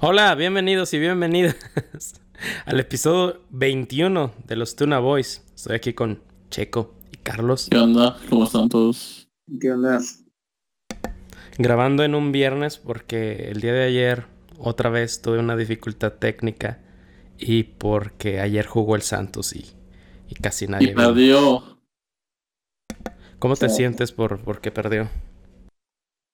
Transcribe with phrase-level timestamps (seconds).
[0.00, 1.56] Hola, bienvenidos y bienvenidas
[2.66, 5.42] al episodio 21 de los Tuna Boys.
[5.54, 7.68] Estoy aquí con Checo y Carlos.
[7.70, 8.18] ¿Qué onda?
[8.28, 9.28] ¿Cómo están todos?
[9.60, 10.00] ¿Qué onda?
[11.58, 14.24] Grabando en un viernes porque el día de ayer
[14.58, 16.80] otra vez tuve una dificultad técnica
[17.38, 19.64] y porque ayer jugó el Santos y,
[20.28, 20.90] y casi nadie.
[20.90, 21.78] Y perdió.
[23.38, 23.76] ¿Cómo te Sí.
[23.76, 25.08] sientes por porque perdió?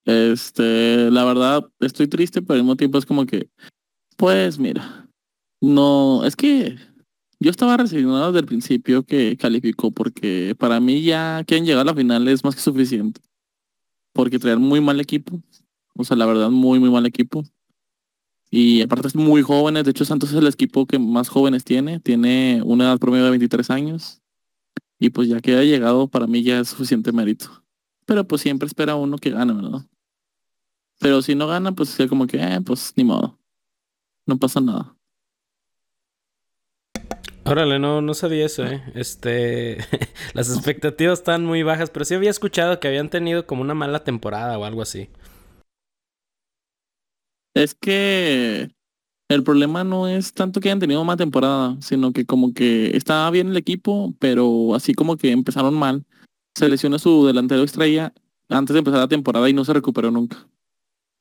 [0.05, 3.49] Este, la verdad, estoy triste, pero al mismo tiempo es como que,
[4.17, 5.09] pues mira,
[5.61, 6.77] no, es que
[7.41, 11.83] yo estaba resignado desde el principio que calificó, porque para mí ya que han llegado
[11.83, 13.21] a la final es más que suficiente.
[14.13, 15.41] Porque traer muy mal equipo,
[15.97, 17.45] o sea, la verdad, muy, muy mal equipo.
[18.51, 22.01] Y aparte es muy jóvenes, de hecho Santos es el equipo que más jóvenes tiene,
[22.01, 24.21] tiene una edad promedio de 23 años.
[24.99, 27.65] Y pues ya que haya llegado, para mí ya es suficiente mérito.
[28.05, 29.87] Pero pues siempre espera uno que gane, ¿verdad?
[31.03, 33.37] Pero si no gana, pues es como que, eh, pues ni modo.
[34.25, 34.95] No pasa nada.
[37.45, 38.85] Órale, no, no sabía eso, eh.
[38.95, 39.79] Este,
[40.35, 44.05] las expectativas están muy bajas, pero sí había escuchado que habían tenido como una mala
[44.05, 45.11] temporada o algo así.
[47.55, 48.71] Es que
[49.29, 53.29] el problema no es tanto que hayan tenido mala temporada, sino que como que estaba
[53.33, 56.07] bien el equipo, pero así como que empezaron mal.
[56.55, 58.15] Se lesionó su delantero estrella
[58.49, 60.47] antes de empezar la temporada y no se recuperó nunca.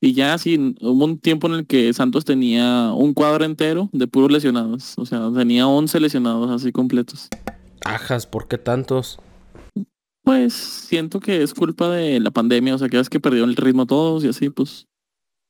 [0.03, 4.07] Y ya así hubo un tiempo en el que Santos tenía un cuadro entero de
[4.07, 4.97] puros lesionados.
[4.97, 7.29] O sea, tenía 11 lesionados así completos.
[7.85, 9.19] Ajas, ¿por qué tantos?
[10.23, 13.55] Pues siento que es culpa de la pandemia, o sea, que es que perdieron el
[13.55, 14.87] ritmo todos y así, pues,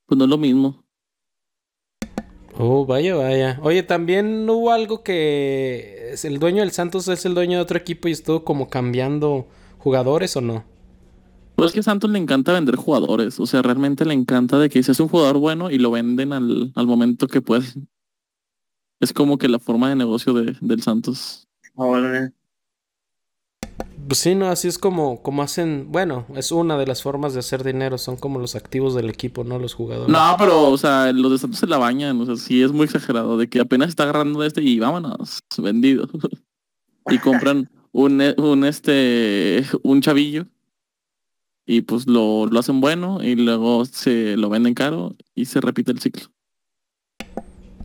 [0.05, 0.83] pues no es lo mismo.
[2.57, 3.57] Oh, vaya, vaya.
[3.63, 8.09] Oye, también hubo algo que el dueño del Santos es el dueño de otro equipo
[8.09, 10.70] y estuvo como cambiando jugadores o no.
[11.61, 14.67] Pues es que a Santos le encanta vender jugadores, o sea, realmente le encanta de
[14.67, 17.87] que si es un jugador bueno y lo venden al, al momento que pueden.
[18.99, 21.47] Es como que la forma de negocio de, del Santos.
[21.75, 22.33] Órale.
[24.07, 27.41] Pues sí, no, así es como, como hacen, bueno, es una de las formas de
[27.41, 30.11] hacer dinero, son como los activos del equipo, no los jugadores.
[30.11, 32.85] No, pero, o sea, los de Santos se la bañan, o sea, sí es muy
[32.85, 36.09] exagerado, de que apenas está agarrando de este y vámonos, vendido.
[37.11, 40.47] y compran un, un, este, un chavillo
[41.71, 45.93] y pues lo, lo hacen bueno y luego se lo venden caro y se repite
[45.93, 46.25] el ciclo.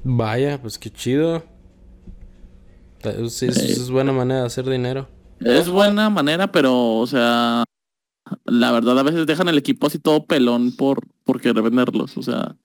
[0.03, 1.45] Vaya, pues qué chido.
[3.05, 5.09] Es, es buena manera de hacer dinero.
[5.39, 7.63] Es buena manera, pero, o sea,
[8.45, 12.17] la verdad a veces dejan el equipo así todo pelón por, por querer venderlos.
[12.17, 12.57] O sea,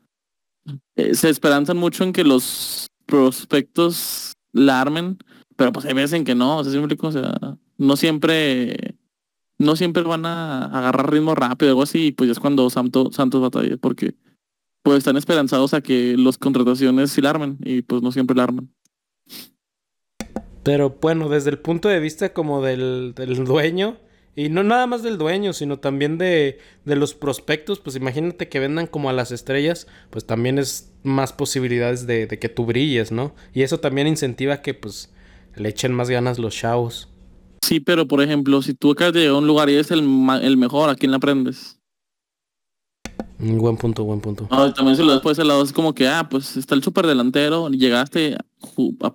[0.96, 5.20] eh, se esperanzan mucho en que los prospectos la armen,
[5.56, 7.38] pero pues hay veces en que no, o sea, siempre, o sea,
[7.78, 8.96] no siempre,
[9.62, 13.12] no siempre van a agarrar ritmo rápido o algo así, y pues es cuando Santo,
[13.12, 14.16] Santos batalla, porque
[14.84, 18.44] pues están esperanzados a que los contrataciones sí la armen, y pues no siempre la
[18.44, 18.74] arman.
[20.64, 23.98] Pero bueno, desde el punto de vista como del, del dueño,
[24.36, 28.60] y no nada más del dueño, sino también de, de los prospectos, pues imagínate que
[28.60, 33.12] vendan como a las estrellas, pues también es más posibilidades de, de que tú brilles,
[33.12, 33.36] ¿no?
[33.54, 35.12] Y eso también incentiva que pues
[35.56, 37.11] le echen más ganas los chavos.
[37.62, 40.00] Sí, pero por ejemplo, si tú acabas de llegar a un lugar y eres el,
[40.42, 41.82] el mejor, ¿a quién le aprendes?
[43.42, 44.48] Buen punto, buen punto.
[44.52, 46.84] No, y también se lo después el lado es como que, ah, pues está el
[46.84, 48.38] super delantero, llegaste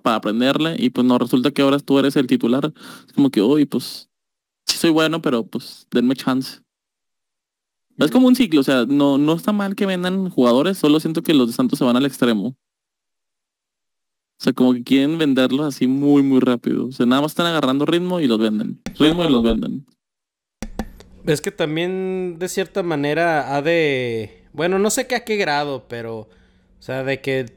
[0.03, 2.73] para aprenderle y pues no, resulta que ahora tú eres el titular.
[3.07, 4.09] Es como que, uy, pues
[4.65, 6.59] sí soy bueno, pero pues denme chance.
[7.97, 11.23] Es como un ciclo, o sea, no, no está mal que vendan jugadores, solo siento
[11.23, 12.55] que los de Santos se van al extremo.
[14.39, 16.87] O sea, como que quieren venderlos así muy, muy rápido.
[16.87, 18.79] O sea, nada más están agarrando ritmo y los venden.
[18.99, 19.85] Ritmo y los venden.
[21.25, 24.43] Es que también de cierta manera ha de...
[24.53, 26.19] Bueno, no sé qué a qué grado, pero...
[26.19, 27.56] O sea, de que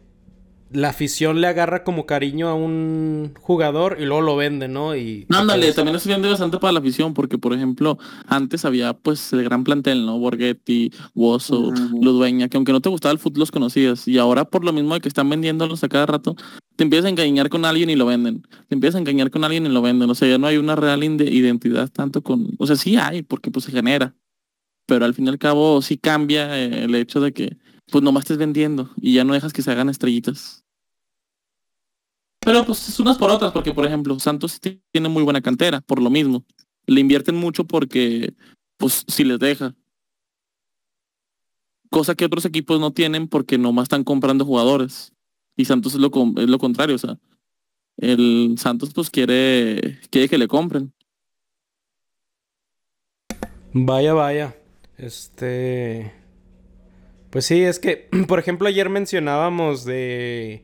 [0.72, 4.94] la afición le agarra como cariño a un jugador y luego lo vende, ¿no?
[4.94, 5.26] Y...
[5.28, 9.32] No, ándale, también es bien interesante para la afición, porque por ejemplo, antes había pues
[9.32, 10.19] el gran plantel, ¿no?
[10.19, 12.03] Borghetti, Woso, Ujú.
[12.03, 14.06] Ludueña, que aunque no te gustaba el fútbol los conocías.
[14.06, 16.37] Y ahora por lo mismo de que están vendiéndolos a cada rato,
[16.76, 18.43] te empiezas a engañar con alguien y lo venden.
[18.69, 20.08] Te empiezas a engañar con alguien y lo venden.
[20.08, 22.49] O sea, ya no hay una real identidad tanto con.
[22.58, 24.14] O sea, sí hay, porque pues se genera.
[24.87, 27.56] Pero al fin y al cabo sí cambia eh, el hecho de que
[27.90, 30.64] pues nomás estés vendiendo y ya no dejas que se hagan estrellitas.
[32.40, 36.00] Pero pues es unas por otras, porque por ejemplo, Santos tiene muy buena cantera, por
[36.00, 36.44] lo mismo.
[36.87, 38.34] Le invierten mucho porque,
[38.78, 39.75] pues, si les deja.
[41.90, 45.12] Cosa que otros equipos no tienen porque nomás están comprando jugadores.
[45.56, 47.19] Y Santos es lo, es lo contrario, o sea.
[47.98, 50.94] El Santos pues quiere, quiere que le compren.
[53.72, 54.56] Vaya, vaya.
[54.96, 56.19] Este...
[57.31, 60.62] Pues sí, es que, por ejemplo, ayer mencionábamos de,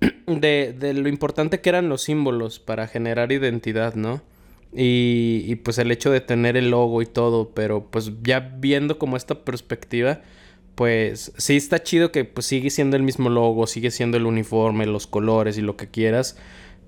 [0.26, 4.22] de, de lo importante que eran los símbolos para generar identidad, ¿no?
[4.72, 8.98] Y, y, pues el hecho de tener el logo y todo, pero pues ya viendo
[8.98, 10.20] como esta perspectiva,
[10.76, 14.86] pues sí está chido que pues sigue siendo el mismo logo, sigue siendo el uniforme,
[14.86, 16.36] los colores y lo que quieras,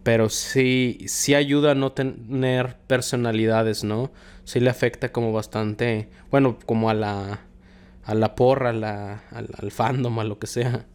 [0.04, 4.12] pero sí, sí ayuda a no tener personalidades, ¿no?
[4.44, 7.40] Sí le afecta como bastante, bueno, como a la,
[8.04, 10.88] a la porra, a la, al, al fandom, a lo que sea.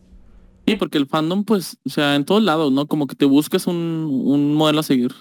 [0.68, 2.88] Sí, porque el fandom, pues, o sea, en todos lados, ¿no?
[2.88, 5.13] Como que te buscas un, un modelo a seguir.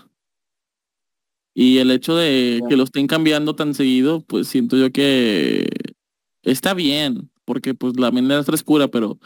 [1.54, 5.66] Y el hecho de que lo estén cambiando tan seguido, pues siento yo que
[6.42, 9.18] está bien, porque pues la mente es frescura, pero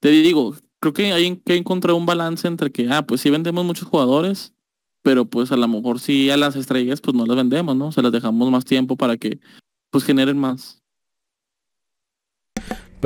[0.00, 3.64] te digo, creo que hay que encontrar un balance entre que, ah, pues sí vendemos
[3.64, 4.52] muchos jugadores,
[5.02, 7.88] pero pues a lo mejor sí a las estrellas pues no las vendemos, ¿no?
[7.88, 9.38] O sea, las dejamos más tiempo para que
[9.90, 10.82] pues generen más.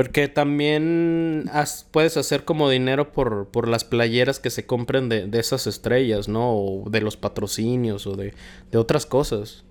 [0.01, 5.27] Porque también has, puedes hacer como dinero por, por las playeras que se compren de,
[5.27, 6.55] de, esas estrellas, ¿no?
[6.55, 8.33] O de los patrocinios o de,
[8.71, 9.63] de, otras cosas.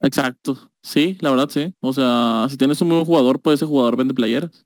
[0.00, 0.70] Exacto.
[0.82, 1.74] Sí, la verdad sí.
[1.80, 4.64] O sea, si tienes un buen jugador, pues ese jugador vende playeras.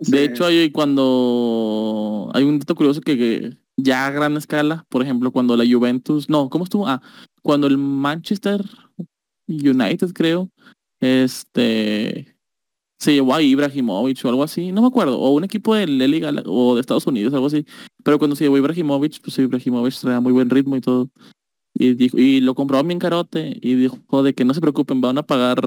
[0.00, 0.10] Sí.
[0.10, 5.02] De hecho, hay cuando hay un dato curioso que, que, ya a gran escala, por
[5.02, 6.88] ejemplo, cuando la Juventus, no, ¿cómo estuvo?
[6.88, 7.02] Ah,
[7.42, 8.64] cuando el Manchester
[9.46, 10.48] United, creo,
[10.98, 12.39] este
[13.00, 16.32] se llevó a Ibrahimovic o algo así, no me acuerdo, o un equipo de Liga
[16.44, 17.64] o de Estados Unidos, algo así.
[18.04, 21.08] Pero cuando se llevó a Ibrahimovic, pues Ibrahimovic traía muy buen ritmo y todo.
[21.72, 25.16] Y, dijo, y lo compró bien carote y dijo de que no se preocupen, van
[25.16, 25.62] a pagar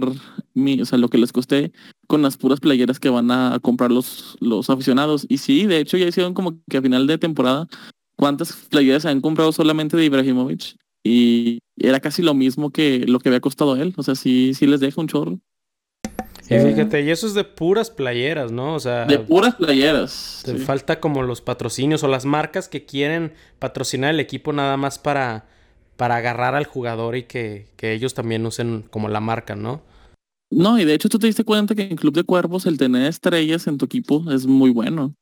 [0.53, 1.71] mi, o sea, lo que les costé
[2.07, 5.25] con las puras playeras que van a comprar los, los aficionados.
[5.27, 7.67] Y sí, de hecho ya hicieron como que a final de temporada,
[8.15, 10.75] ¿cuántas playeras se han comprado solamente de Ibrahimovic?
[11.03, 13.93] Y era casi lo mismo que lo que había costado él.
[13.97, 15.39] O sea, sí, sí les deja un chorro.
[16.49, 18.75] Y fíjate, y eso es de puras playeras, ¿no?
[18.75, 19.05] O sea.
[19.05, 20.41] De puras playeras.
[20.45, 20.63] Te sí.
[20.63, 25.45] falta como los patrocinios o las marcas que quieren patrocinar el equipo nada más para,
[25.95, 29.81] para agarrar al jugador y que, que ellos también usen como la marca, ¿no?
[30.51, 33.07] No, y de hecho tú te diste cuenta que en Club de Cuervos el tener
[33.07, 35.15] estrellas en tu equipo es muy bueno.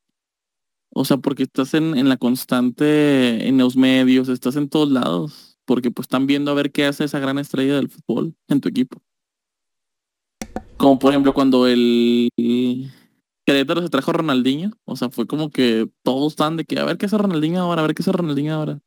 [0.94, 5.58] O sea, porque estás en, en la constante, en los medios, estás en todos lados.
[5.66, 8.68] Porque pues están viendo a ver qué hace esa gran estrella del fútbol en tu
[8.68, 9.02] equipo.
[10.78, 12.30] Como por ejemplo cuando el
[13.46, 14.72] Querétaro se trajo a Ronaldinho.
[14.86, 17.82] O sea, fue como que todos están de que a ver qué hace Ronaldinho ahora,
[17.82, 18.80] a ver qué hace Ronaldinho ahora.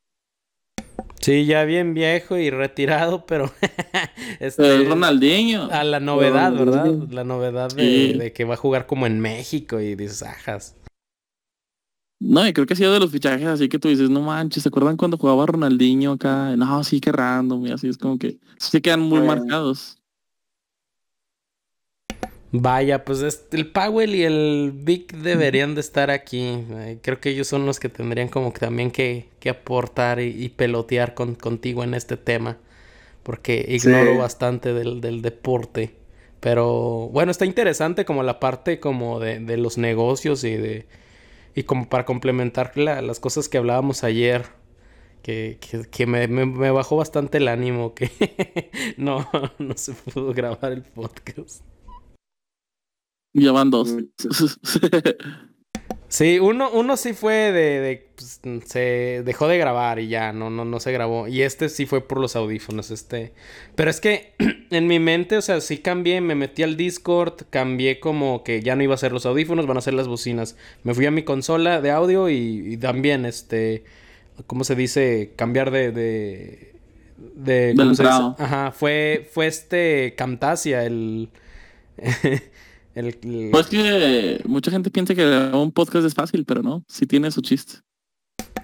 [1.19, 3.51] Sí, ya bien viejo y retirado, pero...
[4.39, 5.69] este, el Ronaldinho.
[5.71, 6.85] A la novedad, ¿verdad?
[7.09, 8.17] La novedad de, sí.
[8.17, 10.75] de, que va a jugar como en México y dices, ajas.
[12.19, 14.63] No, y creo que ha sido de los fichajes así que tú dices, no manches,
[14.63, 16.55] ¿se acuerdan cuando jugaba Ronaldinho acá?
[16.55, 19.43] No, sí, que random, y así es como que sí quedan muy bueno.
[19.43, 19.97] marcados.
[22.61, 26.63] Vaya, pues este, el Powell y el Vic deberían de estar aquí.
[27.01, 30.49] Creo que ellos son los que tendrían como que también que, que aportar y, y
[30.49, 32.57] pelotear con, contigo en este tema.
[33.23, 34.17] Porque ignoro sí.
[34.17, 35.95] bastante del, del, deporte.
[36.39, 40.85] Pero bueno, está interesante como la parte como de, de los negocios y de...
[41.55, 44.45] Y como para complementar la, las cosas que hablábamos ayer.
[45.23, 47.95] Que, que, que me, me, me, bajó bastante el ánimo.
[47.95, 48.11] Que
[48.97, 51.63] no, no se pudo grabar el podcast.
[53.35, 53.93] Ya van dos.
[56.07, 60.49] sí, uno, uno sí fue de, de pues, se dejó de grabar y ya, no,
[60.49, 61.27] no, no se grabó.
[61.27, 63.33] Y este sí fue por los audífonos, este.
[63.75, 64.33] Pero es que
[64.71, 68.77] en mi mente, o sea, sí cambié, me metí al Discord, cambié como que ya
[68.77, 70.55] no iba a ser los audífonos, van a ser las bocinas.
[70.83, 73.83] Me fui a mi consola de audio y, y también, este,
[74.47, 75.33] ¿cómo se dice?
[75.35, 76.75] Cambiar de, de
[77.17, 78.13] de ¿cómo se dice?
[78.37, 81.29] Ajá, fue fue este Camtasia el
[82.95, 83.49] el, el...
[83.51, 87.41] Pues que mucha gente piensa que un podcast es fácil, pero no, sí tiene su
[87.41, 87.79] chiste.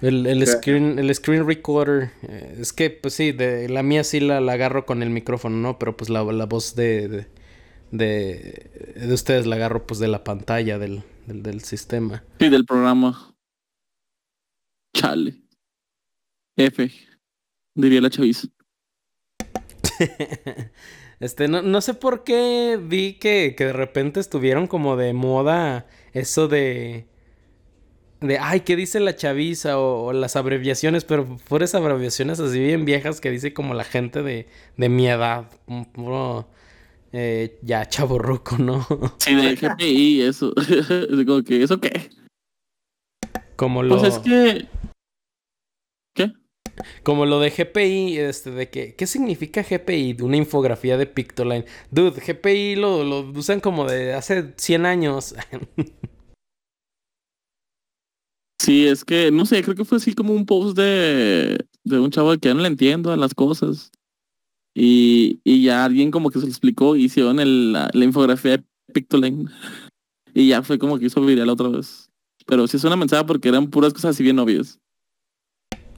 [0.00, 4.18] El, el, screen, el screen recorder, eh, es que pues sí, de, la mía sí
[4.18, 5.78] la, la, agarro con el micrófono, ¿no?
[5.78, 7.26] Pero pues la, la voz de, de,
[7.92, 12.24] de, de, ustedes la agarro pues de la pantalla del, del, del sistema.
[12.40, 13.32] Sí, del programa.
[14.96, 15.40] Chale.
[16.56, 16.90] F,
[17.74, 18.48] diría la chaviza.
[21.22, 25.86] Este, no, no sé por qué vi que, que de repente estuvieron como de moda
[26.12, 27.06] eso de...
[28.20, 29.78] De, ay, ¿qué dice la chaviza?
[29.78, 34.24] O, o las abreviaciones, pero puras abreviaciones así bien viejas que dice como la gente
[34.24, 35.48] de, de mi edad.
[35.92, 36.48] Puro,
[37.12, 38.84] eh, ya chaborruco, ¿no?
[39.18, 40.52] Sí, de GPI, eso.
[41.26, 42.10] como que, ¿eso qué?
[43.54, 43.96] Como lo...
[43.96, 44.66] Pues es que...
[47.02, 50.16] Como lo de GPI, este, de que, ¿qué significa GPI?
[50.22, 51.64] Una infografía de Pictoline.
[51.90, 55.34] Dude, GPI lo, lo usan como de hace 100 años.
[58.62, 62.12] Sí, es que, no sé, creo que fue así como un post de, de un
[62.12, 63.90] chavo que ya no le entiendo a las cosas.
[64.72, 68.64] Y, y ya alguien como que se lo explicó hicieron el, la, la infografía de
[68.92, 69.50] Pictoline.
[70.34, 72.08] Y ya fue como que hizo viral otra vez.
[72.46, 74.78] Pero sí es una mensaje porque eran puras cosas así bien obvias.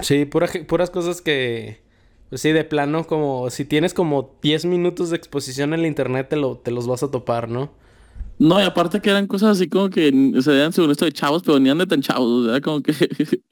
[0.03, 1.81] Sí, pura, puras cosas que,
[2.29, 6.29] pues sí, de plano, como si tienes como 10 minutos de exposición en la internet,
[6.29, 7.73] te, lo, te los vas a topar, ¿no?
[8.39, 10.11] No, y aparte que eran cosas así como que
[10.41, 12.61] se veían según esto de chavos, pero venían de tan chavos, ¿verdad?
[12.63, 12.93] Como que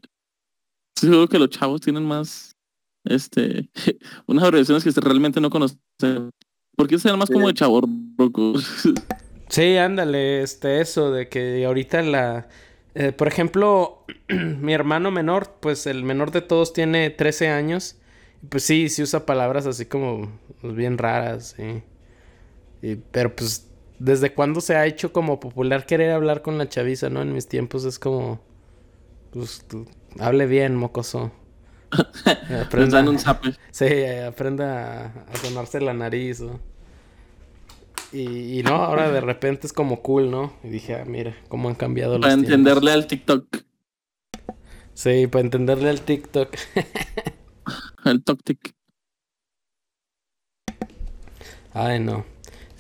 [0.97, 2.57] seguro que los chavos tienen más,
[3.05, 3.71] este,
[4.27, 5.79] unas abreviaciones que realmente no conocen.
[6.77, 7.85] Porque sean más como de chavos,
[9.49, 12.49] Sí, ándale, este, eso, de que ahorita la...
[12.95, 17.97] Eh, por ejemplo, mi hermano menor, pues el menor de todos tiene 13 años.
[18.49, 21.83] Pues sí, sí usa palabras así como pues, bien raras, sí.
[22.83, 23.69] Y, pero pues,
[23.99, 27.23] ¿desde cuándo se ha hecho como popular querer hablar con la chaviza, no?
[27.23, 28.41] En mis tiempos es como...
[29.33, 29.87] Pues, tú,
[30.19, 31.33] hable bien, mocoso.
[32.61, 33.19] aprenda, un.
[33.71, 36.72] Sí, aprenda a, a sonarse la nariz, ¿no?
[38.13, 40.53] Y, y, no, ahora de repente es como cool, ¿no?
[40.63, 43.03] Y dije, ah, mira, cómo han cambiado Para los entenderle tiempos.
[43.03, 43.65] al TikTok.
[44.93, 46.55] Sí, para entenderle al TikTok.
[48.05, 48.75] al TokTik.
[51.73, 52.27] Ay, no.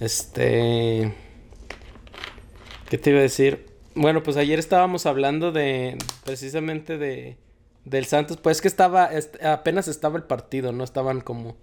[0.00, 1.14] Este...
[2.90, 3.64] ¿Qué te iba a decir?
[3.94, 5.96] Bueno, pues ayer estábamos hablando de...
[6.24, 7.38] Precisamente de...
[7.86, 8.36] Del Santos.
[8.36, 9.06] Pues que estaba...
[9.06, 10.84] Est apenas estaba el partido, ¿no?
[10.84, 11.56] Estaban como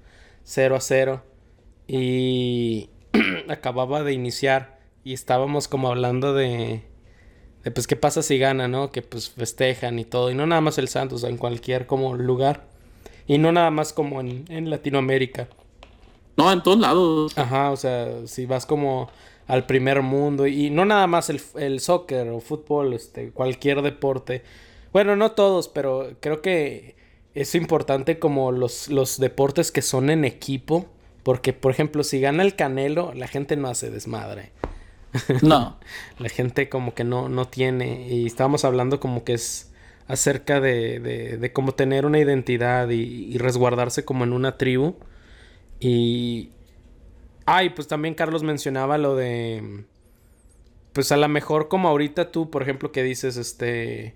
[0.44, 1.24] 0 a 0.
[1.88, 2.90] Y
[3.50, 6.84] acababa de iniciar y estábamos como hablando de,
[7.64, 8.92] de pues qué pasa si gana, ¿no?
[8.92, 12.68] Que pues festejan y todo, y no nada más el Santos, en cualquier como lugar,
[13.28, 15.48] y no nada más como en, en Latinoamérica.
[16.38, 17.38] No, en todos lados.
[17.38, 19.10] Ajá, o sea, si vas como
[19.48, 24.44] al primer mundo, y no nada más el, el soccer o fútbol, este, cualquier deporte.
[24.94, 26.96] Bueno, no todos, pero creo que
[27.34, 30.88] es importante como los, los deportes que son en equipo
[31.24, 34.52] porque, por ejemplo, si gana el Canelo, la gente no hace desmadre.
[35.42, 35.80] No.
[36.20, 38.08] la gente como que no, no tiene.
[38.10, 39.72] Y estábamos hablando como que es
[40.08, 43.02] acerca de, de, de cómo tener una identidad y,
[43.34, 44.96] y, resguardarse como en una tribu.
[45.80, 46.52] Y...
[47.46, 49.86] Ay, pues también Carlos mencionaba lo de...
[50.94, 54.16] Pues a lo mejor como ahorita tú, por ejemplo, que dices, este...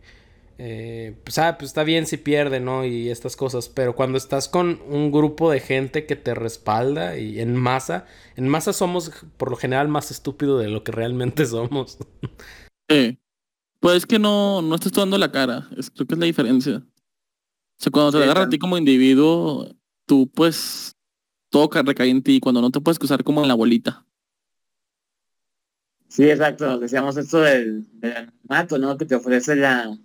[0.58, 2.86] Eh, pues, ah, pues está bien si pierde, ¿no?
[2.86, 3.70] Y estas cosas.
[3.70, 8.06] Pero cuando estás con un grupo de gente que te respalda y en masa,
[8.36, 11.98] en masa somos por lo general más estúpidos de lo que realmente somos.
[12.90, 13.20] Sí.
[13.80, 15.68] Pues es que no, no estás dando la cara.
[15.76, 16.78] Es, creo que es la diferencia.
[16.78, 20.96] O sea, cuando te sí, agarra a ti como individuo, tú pues
[21.50, 24.06] todo recae en ti cuando no te puedes cruzar como en la bolita.
[26.08, 26.78] Sí, exacto.
[26.78, 28.98] Decíamos esto del, del mato, ¿no?
[28.98, 29.98] Que te ofrece la,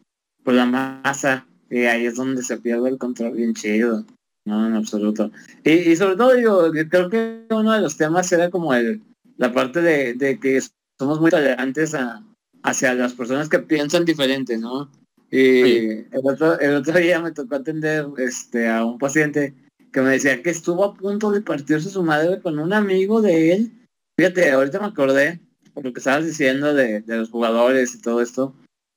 [0.45, 4.05] por la masa, y ahí es donde se pierde el control bien chido.
[4.45, 5.31] No, en absoluto.
[5.63, 9.03] Y, y sobre todo, digo, creo que uno de los temas era como el,
[9.37, 10.61] la parte de, de que
[10.99, 12.25] somos muy tolerantes a,
[12.63, 14.91] hacia las personas que piensan diferente, ¿no?
[15.31, 16.07] Y sí.
[16.11, 19.55] el, otro, el otro día me tocó atender este, a un paciente
[19.93, 23.53] que me decía que estuvo a punto de partirse su madre con un amigo de
[23.53, 23.73] él.
[24.19, 25.41] Fíjate, ahorita me acordé
[25.75, 28.55] por lo que estabas diciendo de, de los jugadores y todo esto.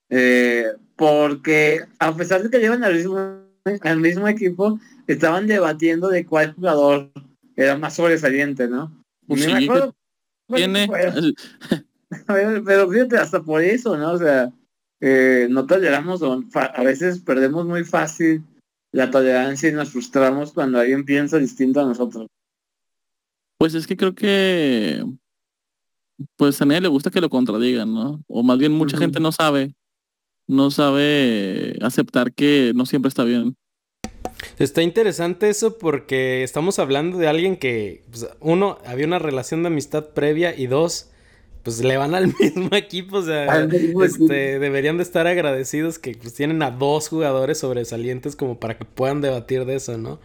[0.10, 3.18] Eh, porque a pesar de que llevan al mismo,
[3.82, 7.12] al mismo equipo, estaban debatiendo de cuál jugador
[7.56, 8.92] era más sobresaliente, ¿no?
[9.28, 9.96] Pues sí, me acuerdo,
[10.54, 10.88] tiene...
[12.28, 14.12] pero, pero fíjate, hasta por eso, ¿no?
[14.14, 14.52] O sea,
[15.00, 16.22] eh, no toleramos,
[16.54, 18.44] a veces perdemos muy fácil
[18.92, 22.28] la tolerancia y nos frustramos cuando alguien piensa distinto a nosotros.
[23.58, 25.04] Pues es que creo que
[26.36, 28.24] pues a nadie le gusta que lo contradigan, ¿no?
[28.28, 29.04] O más bien mucha uh -huh.
[29.04, 29.74] gente no sabe
[30.52, 33.56] no sabe aceptar que no siempre está bien.
[34.60, 39.68] Está interesante eso porque estamos hablando de alguien que, pues, uno, había una relación de
[39.68, 41.10] amistad previa y dos,
[41.64, 43.68] pues le van al mismo equipo, o sea,
[44.04, 48.84] este, deberían de estar agradecidos que pues, tienen a dos jugadores sobresalientes como para que
[48.86, 50.20] puedan debatir de eso, ¿no?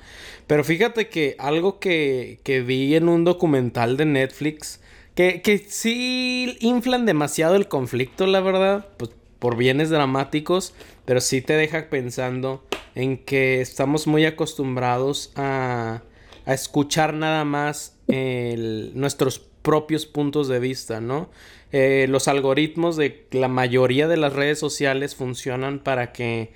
[0.49, 4.80] Pero fíjate que algo que, que vi en un documental de Netflix,
[5.14, 10.74] que, que sí inflan demasiado el conflicto, la verdad, pues por bienes dramáticos,
[11.04, 12.64] pero sí te deja pensando
[12.94, 16.02] en que estamos muy acostumbrados a,
[16.46, 21.28] a escuchar nada más nuestros propios puntos de vista, ¿no?
[21.72, 26.52] Eh, los algoritmos de la mayoría de las redes sociales funcionan para que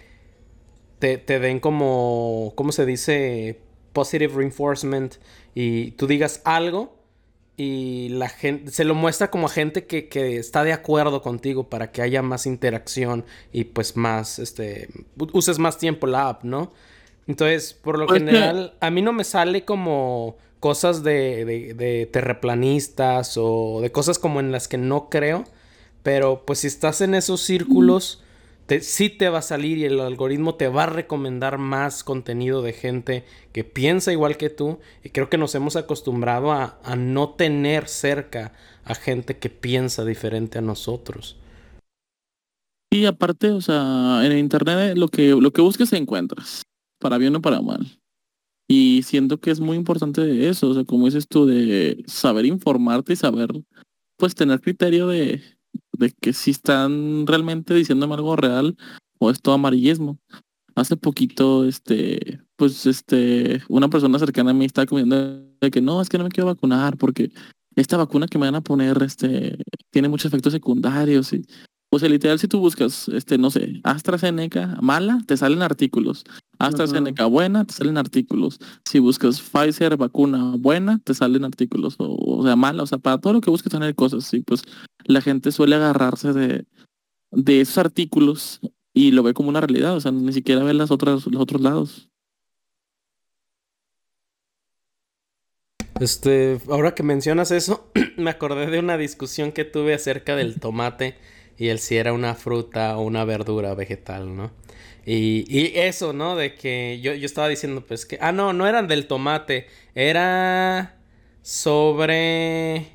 [1.00, 3.60] te, te den como, ¿cómo se dice?
[3.92, 5.16] Positive reinforcement
[5.54, 7.00] y tú digas algo
[7.62, 11.64] y la gente se lo muestra como a gente que, que, está de acuerdo contigo
[11.64, 14.88] para que haya más interacción y pues más, este,
[15.35, 16.73] uses más tiempo la app, ¿no?
[17.26, 22.07] Entonces, por lo pues general, a mí no me sale como cosas de, de, de,
[22.07, 25.45] terraplanistas o de cosas como en las que no creo,
[26.02, 28.23] pero pues si estás en esos círculos
[28.71, 32.62] te, sí te va a salir y el algoritmo te va a recomendar más contenido
[32.62, 34.79] de gente que piensa igual que tú.
[35.03, 38.53] Y creo que nos hemos acostumbrado a, no tener cerca
[38.85, 41.37] a gente que piensa diferente a nosotros.
[42.93, 46.62] Y aparte, o sea, en internet lo que, lo que busques encuentras,
[47.00, 47.99] para bien o para mal.
[48.69, 53.15] Y siento que es muy importante eso, o sea, como dices tú, de saber informarte
[53.15, 53.50] y saber,
[54.17, 55.43] pues, tener criterio de,
[56.00, 58.76] de que si están realmente diciéndome algo real
[59.19, 60.19] o es todo amarillismo.
[60.75, 66.00] Hace poquito, este, pues, este, una persona cercana a mí estaba comiendo de que no,
[66.00, 67.30] es que no me quiero vacunar porque
[67.76, 69.59] esta vacuna que me van a poner, este,
[69.90, 71.45] tiene muchos efectos secundarios y,
[71.92, 76.25] o sea, literal, si tú buscas, este, no sé, AstraZeneca mala, te salen artículos.
[76.59, 78.61] AstraZeneca buena, te salen artículos.
[78.85, 81.97] Si buscas Pfizer vacuna buena, te salen artículos.
[81.99, 84.32] O, o sea, mala, o sea, para todo lo que busques tener cosas.
[84.35, 84.62] Y pues
[85.04, 86.64] la gente suele agarrarse de,
[87.32, 88.61] de esos artículos
[88.94, 89.97] y lo ve como una realidad.
[89.97, 92.09] O sea, ni siquiera ve las otras, los otros lados.
[96.00, 101.16] Este, ahora que mencionas eso, me acordé de una discusión que tuve acerca del tomate
[101.61, 104.50] y el si era una fruta o una verdura vegetal, ¿no?
[105.05, 106.35] Y, y eso, ¿no?
[106.35, 110.97] De que yo, yo estaba diciendo, pues que, ah, no, no eran del tomate, era
[111.43, 112.87] sobre...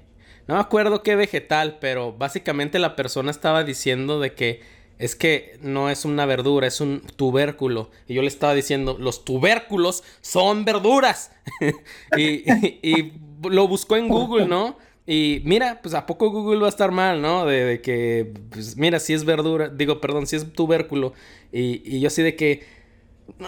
[0.48, 4.62] No me acuerdo qué vegetal, pero básicamente la persona estaba diciendo de que
[4.98, 7.92] es que no es una verdura, es un tubérculo.
[8.08, 11.32] Y yo le estaba diciendo, los tubérculos son verduras.
[12.18, 13.14] y, y,
[13.48, 14.76] lo buscó en Google, ¿no?
[15.08, 17.46] Y mira, pues a poco Google va a estar mal, ¿no?
[17.46, 21.14] De, que, pues mira, si es verdura, digo, perdón, si es tubérculo.
[21.52, 22.64] Y, y yo así de que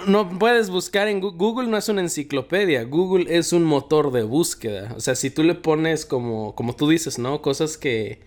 [0.06, 1.38] no puedes buscar en Google.
[1.38, 2.84] Google no es una enciclopedia.
[2.84, 4.94] Google es un motor de búsqueda.
[4.96, 7.42] O sea, si tú le pones como, como tú dices, ¿no?
[7.42, 8.20] Cosas que...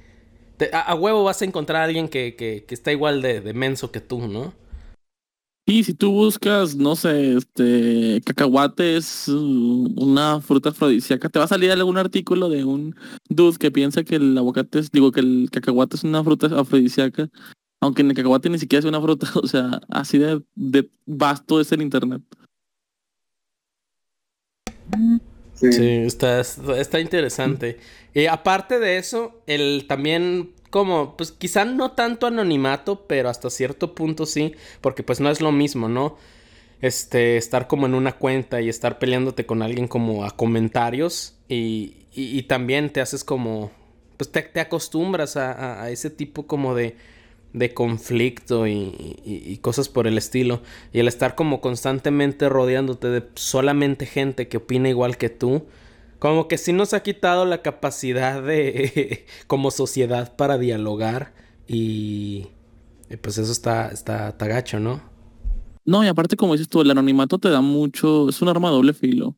[0.57, 3.93] Te, a, huevo vas a encontrar a alguien que, que, que está igual de menso
[3.93, 4.53] que tú, ¿no?
[5.71, 11.49] Y si tú buscas, no sé, este, cacahuate es una fruta afrodisíaca, te va a
[11.49, 12.97] salir algún artículo de un
[13.29, 17.29] dude que piensa que el aguacate es, digo, que el cacahuate es una fruta afrodisíaca,
[17.81, 21.61] aunque en el cacahuate ni siquiera es una fruta, o sea, así de, de vasto
[21.61, 22.23] es el internet.
[25.55, 27.79] Sí, sí está, está interesante.
[28.13, 33.95] Y aparte de eso, el también como, pues quizá no tanto anonimato, pero hasta cierto
[33.95, 36.17] punto sí, porque pues no es lo mismo, ¿no?
[36.81, 42.07] Este, estar como en una cuenta y estar peleándote con alguien como a comentarios y,
[42.15, 43.71] y, también te haces como,
[44.17, 46.97] pues te, te acostumbras a, a, a, ese tipo como de,
[47.53, 50.63] de conflicto y, y, cosas por el estilo.
[50.93, 55.67] Y el estar como constantemente rodeándote de solamente gente que opina igual que tú,
[56.21, 61.35] como que sí nos ha quitado la capacidad de como sociedad para dialogar
[61.67, 62.49] y,
[63.23, 65.03] pues eso está, está, está ¿no?
[65.85, 68.93] No, y aparte como dices tú, el anonimato te da mucho, es un arma doble
[68.93, 69.37] filo.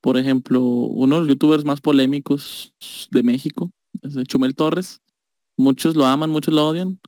[0.00, 2.72] Por ejemplo, uno de los youtubers más polémicos
[3.10, 3.70] de México,
[4.02, 5.02] es Chumel Torres.
[5.56, 6.98] Muchos lo aman, muchos lo odian.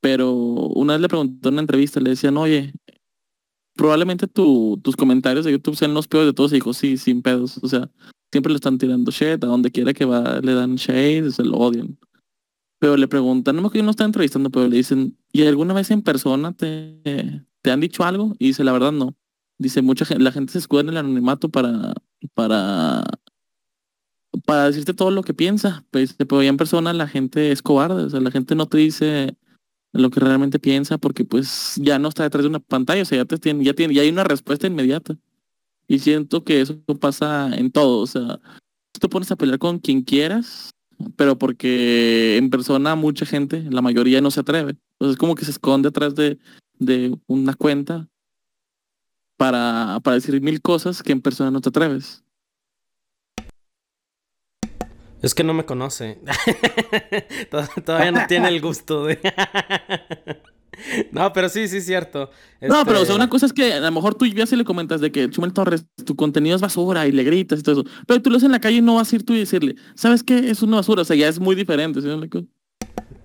[0.00, 2.72] Pero una vez le preguntó en una entrevista, le decían, oye,
[3.74, 6.52] probablemente tu, tus comentarios de YouTube sean los peores de todos.
[6.52, 7.58] Y sí, sin pedos.
[7.62, 7.90] O sea,
[8.32, 11.56] siempre le están tirando shit, a donde quiera que va le dan shade, se lo
[11.56, 11.98] odian.
[12.78, 15.90] Pero le preguntan, no me acuerdo, no está entrevistando, pero le dicen, ¿y alguna vez
[15.90, 17.00] en persona te,
[17.62, 18.34] te han dicho algo?
[18.38, 19.16] Y dice, la verdad no.
[19.58, 21.94] Dice, mucha gente, la gente se escuda en el anonimato para,
[22.34, 23.04] para,
[24.44, 25.84] para decirte todo lo que piensa.
[25.90, 28.78] Pues, pero ya en persona la gente es cobarde, o sea, la gente no te
[28.78, 29.36] dice
[29.94, 33.18] lo que realmente piensa porque pues ya no está detrás de una pantalla, o sea,
[33.18, 35.16] ya te tiene, ya tiene, ya hay una respuesta inmediata.
[35.86, 38.00] Y siento que eso pasa en todo.
[38.00, 38.40] O sea,
[38.98, 40.70] tú pones a pelear con quien quieras,
[41.16, 44.76] pero porque en persona mucha gente, la mayoría no se atreve.
[44.94, 46.38] Entonces es como que se esconde atrás de,
[46.78, 48.08] de una cuenta
[49.36, 52.23] para, para decir mil cosas que en persona no te atreves.
[55.24, 56.18] Es que no me conoce.
[57.84, 59.18] Todavía no tiene el gusto de...
[61.12, 62.30] No, pero sí, sí es cierto.
[62.54, 62.66] Este...
[62.66, 64.64] No, pero o sea, una cosa es que a lo mejor tú ya se le
[64.64, 67.90] comentas de que Chumel Torres, tu contenido es basura y le gritas y todo eso.
[68.08, 69.76] Pero tú lo haces en la calle y no vas a ir tú y decirle,
[69.94, 70.50] ¿sabes qué?
[70.50, 71.02] Es una basura.
[71.02, 72.02] O sea, ya es muy diferente.
[72.02, 72.08] ¿sí?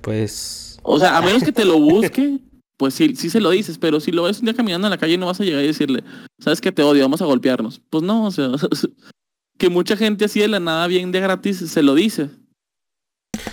[0.01, 0.77] Pues.
[0.83, 2.39] O sea, a menos que te lo busque
[2.79, 4.97] pues sí, sí se lo dices, pero si lo ves un día caminando en la
[4.97, 6.01] calle no vas a llegar y decirle,
[6.39, 7.81] sabes que te odio, vamos a golpearnos.
[7.89, 8.51] Pues no, o sea,
[9.59, 12.29] que mucha gente así de la nada bien de gratis se lo dice.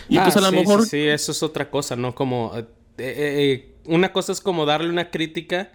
[0.08, 0.86] Y pues a lo mejor...
[0.86, 2.14] Sí, eso es otra cosa, ¿no?
[2.14, 2.52] Como...
[2.56, 2.64] Eh,
[2.98, 5.72] eh, una cosa es como darle una crítica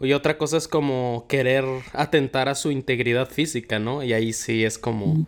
[0.00, 4.02] y otra cosa es como querer atentar a su integridad física, ¿no?
[4.02, 5.26] Y ahí sí es como...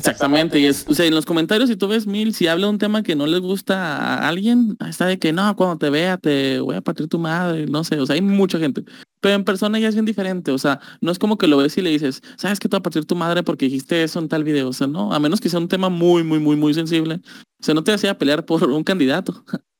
[0.00, 2.78] Exactamente, y es, o sea, en los comentarios si tú ves mil, si habla un
[2.78, 6.58] tema que no le gusta a alguien, está de que no, cuando te vea te
[6.60, 8.82] voy a partir tu madre, no sé, o sea, hay mucha gente.
[9.20, 11.76] Pero en persona ya es bien diferente, o sea, no es como que lo ves
[11.76, 14.28] y le dices, sabes que te va a partir tu madre porque dijiste eso en
[14.28, 16.72] tal video, o sea, no, a menos que sea un tema muy, muy, muy, muy
[16.72, 17.20] sensible,
[17.60, 19.44] o sea, no te hacía pelear por un candidato.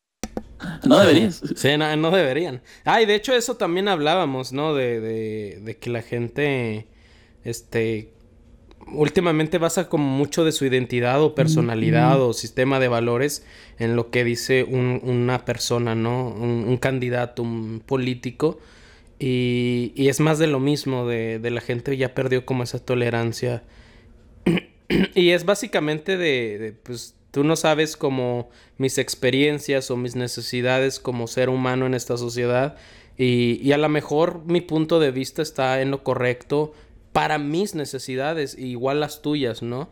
[0.84, 1.40] No deberías.
[1.56, 2.60] Sí, no, deberían.
[2.84, 4.74] Ah, de hecho eso también hablábamos, ¿no?
[4.74, 6.86] De, de, de que la gente,
[7.44, 8.12] este,
[8.92, 13.44] últimamente basa como mucho de su identidad o personalidad o sistema de valores
[13.78, 16.28] en lo que dice una persona, ¿no?
[16.28, 18.58] Un, candidato, un político.
[19.18, 22.78] Y, y, es más de lo mismo, de, de, la gente ya perdió como esa
[22.78, 23.62] tolerancia.
[25.14, 28.48] y es básicamente de, de, pues, tú no sabes como
[28.78, 32.76] mis experiencias o mis necesidades como ser humano en esta sociedad.
[33.18, 36.72] Y, y a lo mejor mi punto de vista está en lo correcto,
[37.12, 39.90] para mis necesidades, igual las tuyas, ¿no?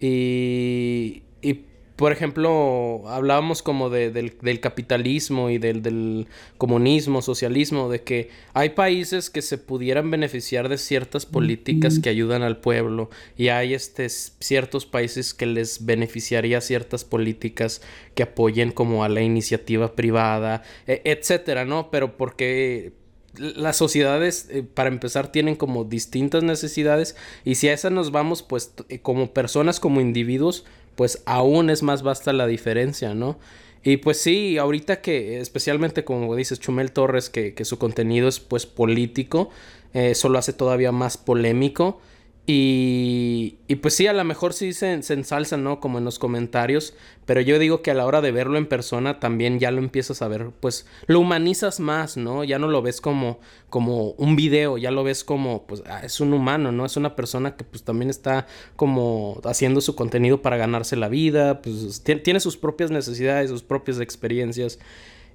[0.00, 1.64] Y, y
[1.96, 6.26] por ejemplo, hablábamos como de, del, capitalismo y del, del,
[6.58, 12.42] comunismo, socialismo, de que hay países que se pudieran beneficiar de ciertas políticas que ayudan
[12.42, 17.80] al pueblo y hay este, ciertos países que les beneficiaría ciertas políticas
[18.14, 21.90] que apoyen como a la iniciativa privada, e, etcétera, ¿no?
[21.90, 22.92] Pero porque
[23.38, 28.42] las sociedades, eh, para empezar, tienen como distintas necesidades y si a esas nos vamos,
[28.42, 33.38] pues eh, como personas, como individuos, pues aún es más vasta la diferencia, ¿no?
[33.82, 38.40] Y pues sí, ahorita que, especialmente como dices Chumel Torres, que, que su contenido es
[38.40, 39.50] pues político,
[39.94, 42.00] eh, eso lo hace todavía más polémico.
[42.48, 45.80] Y, y, pues sí, a lo mejor sí se, se ensalza, ¿no?
[45.80, 49.18] Como en los comentarios, pero yo digo que a la hora de verlo en persona
[49.18, 52.44] también ya lo empiezas a ver, pues lo humanizas más, ¿no?
[52.44, 56.20] Ya no lo ves como, como un video, ya lo ves como, pues ah, es
[56.20, 56.86] un humano, ¿no?
[56.86, 61.62] Es una persona que pues también está como haciendo su contenido para ganarse la vida,
[61.62, 64.78] pues tiene sus propias necesidades, sus propias experiencias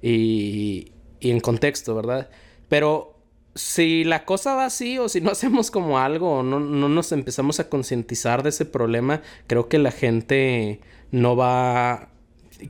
[0.02, 2.30] y, y en contexto, ¿verdad?
[2.70, 3.21] Pero
[3.56, 7.12] si la cosa va así o si no hacemos como algo o no, no nos
[7.12, 10.80] empezamos a concientizar de ese problema, creo que la gente
[11.12, 12.10] no va...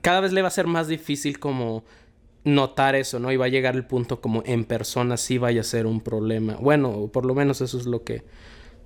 [0.02, 1.84] Cada vez le va a ser más difícil como
[2.44, 3.32] notar eso, ¿no?
[3.32, 6.56] Y va a llegar el punto como en persona sí vaya a ser un problema.
[6.56, 8.24] Bueno, por lo menos eso es lo que,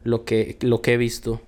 [0.04, 1.42] lo que, lo que he visto.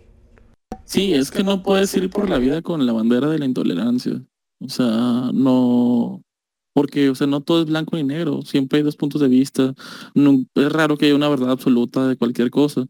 [0.85, 4.21] Sí, es que no puedes ir por la vida con la bandera de la intolerancia.
[4.59, 6.21] O sea, no,
[6.77, 9.73] porque, o sea, no todo es blanco ni negro, siempre hay dos puntos de vista,
[10.53, 12.85] es raro que haya una verdad absoluta de cualquier cosa.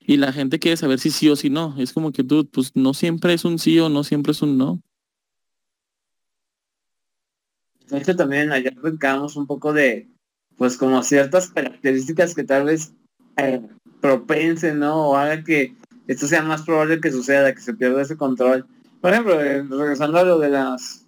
[0.00, 2.72] Y la gente quiere saber si sí o si no, es como que tú, pues
[2.74, 4.80] no siempre es un sí o no siempre es un no.
[7.88, 10.08] De hecho, también ayer buscamos un poco de,
[10.56, 12.92] pues como ciertas características que tal vez
[13.36, 13.62] eh,
[14.00, 15.10] propensen, ¿no?
[15.10, 15.76] O haga que
[16.08, 18.66] esto sea más probable que suceda, que se pierda ese control.
[19.00, 21.04] Por ejemplo, eh, regresando a lo de las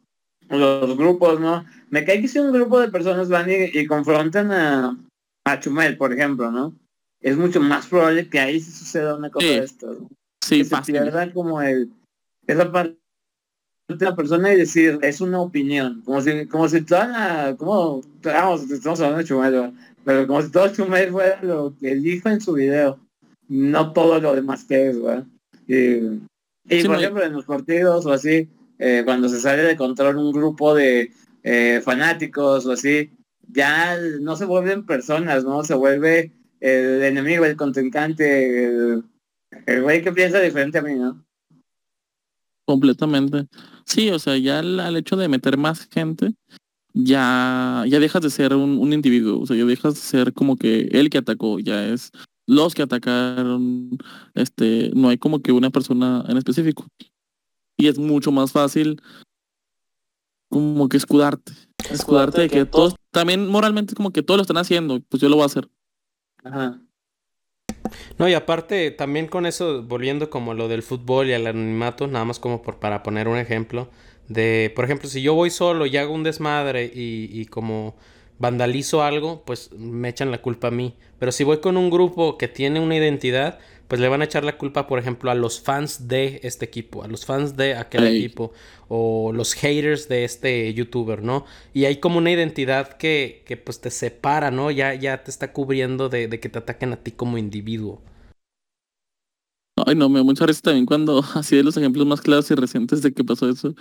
[0.59, 1.65] los grupos, ¿no?
[1.91, 4.97] Me cae que si un grupo de personas van y, confrontan a,
[5.45, 6.75] a, Chumel, por ejemplo, ¿no?
[7.21, 9.87] Es mucho más probable que ahí se suceda una cosa de esto.
[9.93, 10.09] ¿no?
[10.43, 11.91] Sí, que se pierda como el
[12.47, 12.97] esa parte
[13.89, 18.03] de la persona y decir es una opinión, como si como si toda la, como
[18.23, 19.73] vamos, estamos hablando de Chumel,
[20.05, 22.99] pero como si todo Chumel fuera lo que dijo en su video,
[23.49, 25.25] no todo lo demás que es, ¿verdad?
[25.67, 26.21] Y,
[26.69, 28.49] y por ejemplo en los partidos o así,
[28.79, 33.11] eh, cuando se sale de control un grupo de eh, fanáticos o así,
[33.49, 35.65] ya no se vuelven personas, ¿no?
[35.65, 41.25] Se vuelve el enemigo, el contrincante, el, güey que piensa diferente a mí, ¿no?
[42.65, 43.47] Completamente.
[43.85, 46.35] Sí, o sea, ya al, hecho de meter más gente,
[46.93, 50.57] ya, ya dejas de ser un, un, individuo, o sea, ya dejas de ser como
[50.57, 52.13] que el que atacó, ya es
[52.47, 53.97] los que atacaron,
[54.35, 56.87] este, no hay como que una persona en específico
[57.77, 59.01] y es mucho más fácil
[60.51, 61.53] como que escudarte.
[61.91, 65.37] Escudarte de que todos, también moralmente como que todos lo están haciendo, pues yo lo
[65.37, 65.69] voy a hacer.
[66.45, 66.81] Ajá.
[68.19, 72.25] No, y aparte, también con eso, volviendo como lo del fútbol y al anonimato, nada
[72.25, 73.89] más como por, para poner un ejemplo,
[74.29, 77.97] de, por ejemplo, si yo voy solo y hago un desmadre y, y como
[78.39, 80.97] vandalizo algo, pues me echan la culpa a mí.
[81.19, 83.59] Pero si voy con un grupo que tiene una identidad,
[83.91, 87.03] pues le van a echar la culpa, por ejemplo, a los fans de este equipo,
[87.03, 88.53] a los fans de aquel equipo,
[88.87, 91.45] o los haters de este youtuber, ¿no?
[91.75, 94.71] Y hay como una identidad que, que pues te separa, ¿no?
[94.71, 98.01] Ya, ya te está cubriendo de, de que te ataquen a ti como individuo.
[99.85, 102.55] Ay, no, me da mucha risa también cuando, así de los ejemplos más claros y
[102.55, 103.75] recientes de que pasó eso,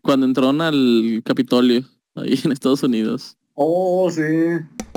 [0.00, 1.82] cuando entraron al Capitolio,
[2.14, 3.35] ahí en Estados Unidos.
[3.56, 4.22] Oh, sí.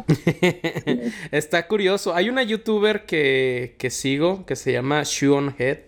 [1.32, 2.14] Está curioso.
[2.14, 5.80] Hay una youtuber que, que sigo que se llama Shuon Head.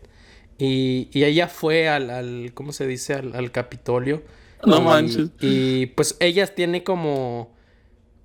[0.58, 3.14] Y, y ella fue al, al ¿cómo se dice?
[3.14, 4.24] Al, Capitolio.
[4.66, 5.32] No manches.
[5.42, 7.52] Y pues ella tiene como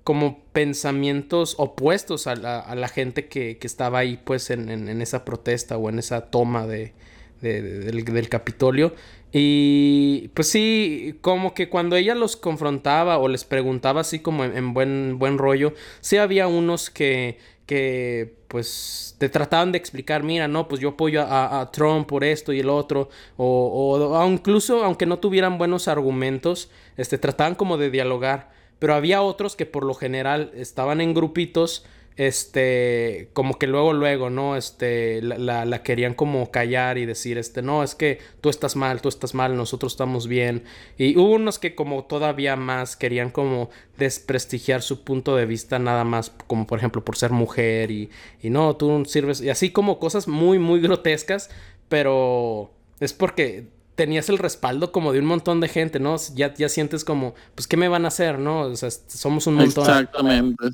[0.03, 5.01] como pensamientos opuestos a la, a la gente que, que, estaba ahí pues en, en,
[5.01, 6.93] esa protesta o en esa toma de,
[7.41, 8.93] del, del, Capitolio.
[9.31, 14.73] Y pues sí, como que cuando ella los confrontaba o les preguntaba así como en,
[14.73, 20.67] buen, buen rollo, sí había unos que, que pues te trataban de explicar, mira, no,
[20.67, 24.83] pues yo apoyo a, a Trump por esto y el otro, o, o, o, incluso
[24.83, 29.83] aunque no tuvieran buenos argumentos, este, trataban como de dialogar pero había otros que por
[29.83, 31.85] lo general estaban en grupitos,
[32.17, 34.57] este, como que luego, luego, ¿no?
[34.57, 39.01] Este, la, la, querían como callar y decir, este, no, es que tú estás mal,
[39.01, 40.63] tú estás mal, nosotros estamos bien.
[40.97, 46.03] Y hubo unos que como todavía más querían como desprestigiar su punto de vista nada
[46.03, 48.09] más, como por ejemplo por ser mujer y,
[48.41, 51.51] y no, tú sirves, y así como cosas muy, muy grotescas,
[51.87, 56.15] pero es porque tenías el respaldo como de un montón de gente, ¿no?
[56.33, 58.61] Ya, ya sientes como, pues, ¿qué me van a hacer, no?
[58.61, 59.83] O sea, somos un montón.
[59.83, 60.69] Exactamente.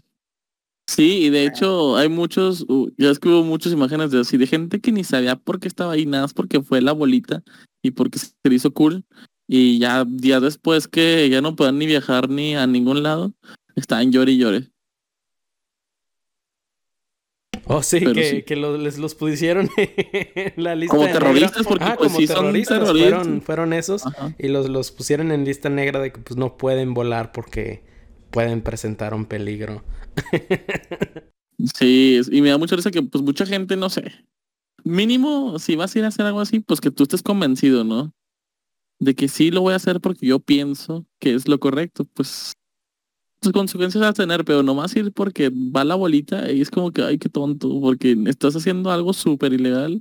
[0.88, 2.66] Sí, y de hecho hay muchos,
[2.98, 5.68] ya es que hubo muchas imágenes de así, de gente que ni sabía por qué
[5.68, 7.42] estaba ahí, nada más porque fue la bolita
[7.82, 9.06] y porque se le hizo cool.
[9.48, 13.34] Y ya días después que ya no puedan ni viajar ni a ningún lado,
[13.76, 14.74] estaban llore y llore.
[17.66, 22.28] Oh, sí, que, que les los pusieron en la lista como terroristas, porque pues, como
[22.28, 22.90] terroristas,
[23.46, 24.04] Fueron, esos
[24.38, 27.84] y los, los pusieron en lista negra de que pues no pueden volar porque
[28.32, 29.84] pueden presentar un peligro.
[31.78, 34.12] Sí, y me da mucha risa que pues mucha gente, no sé,
[34.84, 38.12] mínimo si vas a ir a hacer algo así, pues que tú estés convencido, ¿no?
[39.00, 42.54] De que sí lo voy a hacer porque yo pienso que es lo correcto, pues
[43.42, 47.04] sus consecuencias a tener, pero nomás ir porque va la bolita y es como que,
[47.04, 50.00] ay, qué tonto, porque estás haciendo algo súper ilegal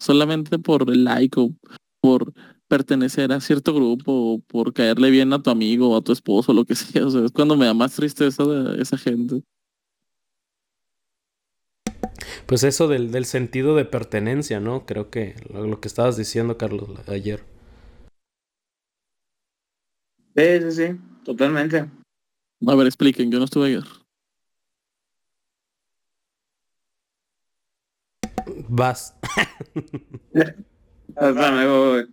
[0.00, 1.52] solamente por el like o
[2.00, 2.32] por
[2.70, 6.52] pertenecer a cierto grupo o por caerle bien a tu amigo o a tu esposo
[6.52, 7.04] o lo que sea.
[7.04, 9.42] O sea, es cuando me da más tristeza de esa gente.
[12.46, 14.86] Pues eso del, del sentido de pertenencia, ¿no?
[14.86, 17.42] Creo que lo, lo, que estabas diciendo, Carlos, ayer.
[20.36, 21.90] Sí, sí, sí, totalmente.
[22.66, 23.84] A ver, expliquen, yo no estuve ayer.
[28.68, 29.14] Vas.
[31.16, 32.04] Ah,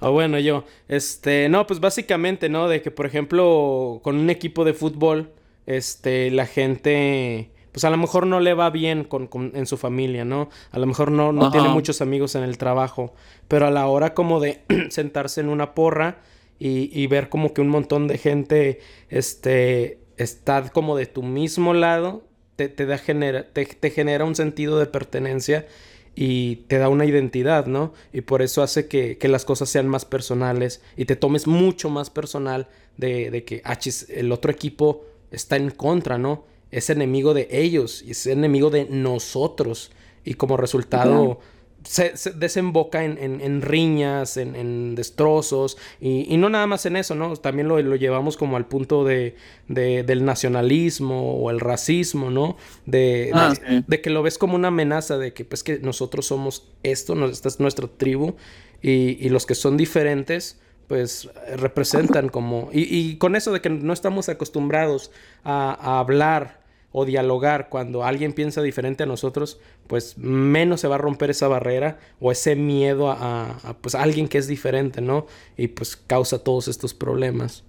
[0.00, 0.64] oh, bueno, yo.
[0.88, 2.68] Este, no, pues básicamente, ¿no?
[2.68, 5.32] De que, por ejemplo, con un equipo de fútbol,
[5.66, 9.76] este, la gente, pues a lo mejor no le va bien con, con en su
[9.76, 10.50] familia, ¿no?
[10.72, 13.14] A lo mejor no, no tiene muchos amigos en el trabajo,
[13.48, 14.60] pero a la hora como de
[14.90, 16.18] sentarse en una porra,
[16.60, 22.22] y, ver como que un montón de gente este, está como de tu mismo lado,
[22.56, 25.66] te, te, da genera, te, te, genera un sentido de pertenencia
[26.14, 27.92] y te da una identidad, ¿no?
[28.12, 31.88] Y por eso hace que, que las cosas sean más personales y te tomes mucho
[31.88, 36.44] más personal de, de que ah, el otro equipo está en contra, ¿no?
[36.70, 39.90] Es enemigo de ellos y es enemigo de nosotros.
[40.24, 41.40] Y como resultado
[41.84, 47.14] se, desemboca en, en, riñas, en, en destrozos, y, y, no nada más en eso,
[47.14, 47.36] ¿no?
[47.36, 49.36] También lo, lo llevamos como al punto de,
[49.68, 52.56] de, del nacionalismo o el racismo, ¿no?
[52.86, 53.54] De, ah,
[53.86, 57.48] de, que lo ves como una amenaza de que, pues, que nosotros somos esto, esta
[57.48, 58.36] es nuestra tribu,
[58.82, 62.68] y, y los que son diferentes, pues representan como...
[62.72, 65.12] Y, y, con eso de que no estamos acostumbrados
[65.44, 66.59] a, a hablar
[66.92, 71.48] o dialogar cuando alguien piensa diferente a nosotros, pues menos se va a romper esa
[71.48, 75.26] barrera o ese miedo a, pues alguien que es diferente, ¿no?
[75.56, 77.64] Y pues causa todos estos problemas.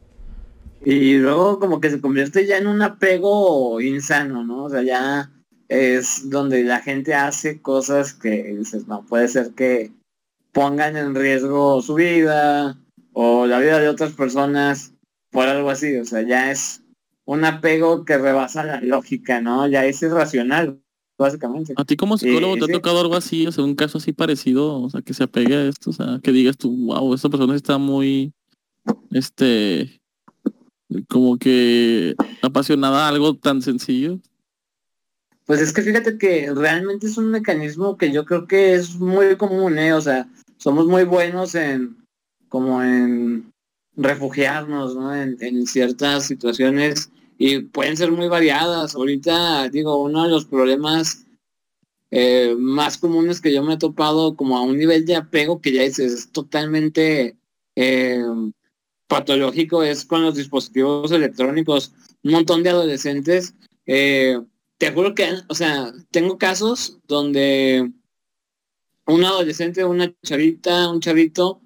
[0.84, 4.63] Y luego como que se convierte ya en un apego insano, ¿no?
[4.63, 5.31] O sea, ya
[5.69, 9.91] es donde la gente hace cosas que no, puede ser que
[10.51, 12.77] pongan en riesgo su vida
[13.13, 14.93] o la vida de otras personas
[15.31, 16.80] por algo así, o sea, ya es
[17.25, 19.67] un apego que rebasa la lógica, ¿no?
[19.67, 20.81] Ya es irracional,
[21.17, 21.73] básicamente.
[21.77, 24.81] ¿A ti como psicólogo te ha tocado algo así, o sea, un caso así parecido,
[24.81, 27.55] o sea, que se apegue a esto, o sea, que digas tú, wow, esta persona
[27.55, 28.34] está muy,
[29.12, 30.01] este,
[31.07, 34.19] como que apasionada a algo tan sencillo?
[35.45, 39.36] Pues es que fíjate que realmente es un mecanismo que yo creo que es muy
[39.36, 39.93] común, ¿eh?
[39.93, 41.97] O sea, somos muy buenos en,
[42.47, 43.50] como en
[43.95, 45.15] refugiarnos, ¿no?
[45.15, 48.95] En, en ciertas situaciones y pueden ser muy variadas.
[48.95, 51.25] Ahorita, digo, uno de los problemas
[52.12, 55.71] eh, más comunes que yo me he topado como a un nivel de apego que
[55.71, 57.38] ya dices, es totalmente
[57.75, 58.21] eh,
[59.08, 61.93] patológico, es con los dispositivos electrónicos.
[62.23, 64.39] Un montón de adolescentes eh,
[64.77, 67.91] te juro que, o sea, tengo casos donde
[69.08, 71.61] un adolescente, una chavita, un chavito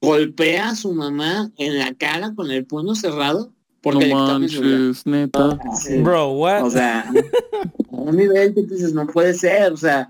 [0.00, 5.58] golpea a su mamá en la cara con el puño cerrado porque no manches, neta.
[5.74, 6.00] Sí.
[6.02, 6.64] Bro, what?
[6.64, 10.08] O sea, a un nivel que tú dices, no puede ser, o sea,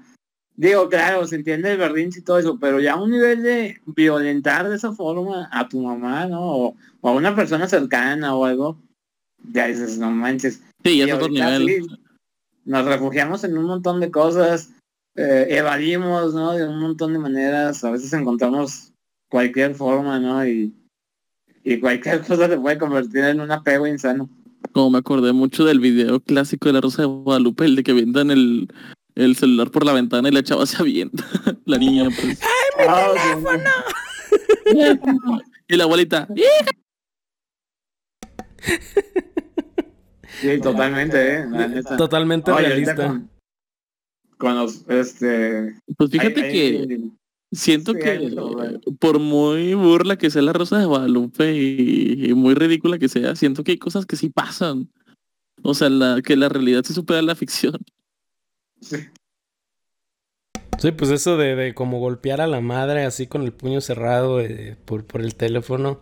[0.57, 3.81] digo, claro, se entiende el berrinche y todo eso, pero ya a un nivel de
[3.87, 6.41] violentar de esa forma a tu mamá, ¿no?
[6.43, 8.79] O, o a una persona cercana o algo,
[9.53, 10.61] ya dices, no manches.
[10.85, 11.67] Sí, ya es otro nivel.
[11.67, 11.97] sí,
[12.65, 14.71] nos refugiamos en un montón de cosas,
[15.17, 16.53] eh, evadimos, ¿no?
[16.53, 18.92] De un montón de maneras, a veces encontramos
[19.33, 20.47] cualquier forma, ¿no?
[20.47, 20.75] Y,
[21.65, 24.29] y cualquier cosa se puede convertir en un apego insano.
[24.73, 27.93] Como me acordé mucho del video clásico de la Rosa de Guadalupe, el de que
[27.93, 28.69] avientan el,
[29.15, 31.25] el celular por la ventana y la chava se avienta.
[31.65, 32.39] la niña, pues.
[32.89, 33.13] Ah,
[34.65, 34.79] sí,
[35.69, 36.27] y la abuelita.
[40.41, 41.47] Sí, totalmente, ¿eh?
[41.47, 41.97] Neta.
[41.97, 42.97] Totalmente Oye, realista.
[42.97, 43.31] Con,
[44.39, 45.77] con los, este...
[45.97, 46.99] Pues fíjate hay- que
[47.53, 52.55] siento sí, que por muy burla que sea la Rosa de Guadalupe y, y muy
[52.55, 54.91] ridícula que sea, siento que hay cosas que sí pasan.
[55.63, 57.79] O sea, la, que la realidad se supera a la ficción.
[58.81, 58.97] sí.
[60.79, 64.41] Sí, pues eso de, de como golpear a la madre así con el puño cerrado
[64.41, 66.01] eh, por, por el teléfono,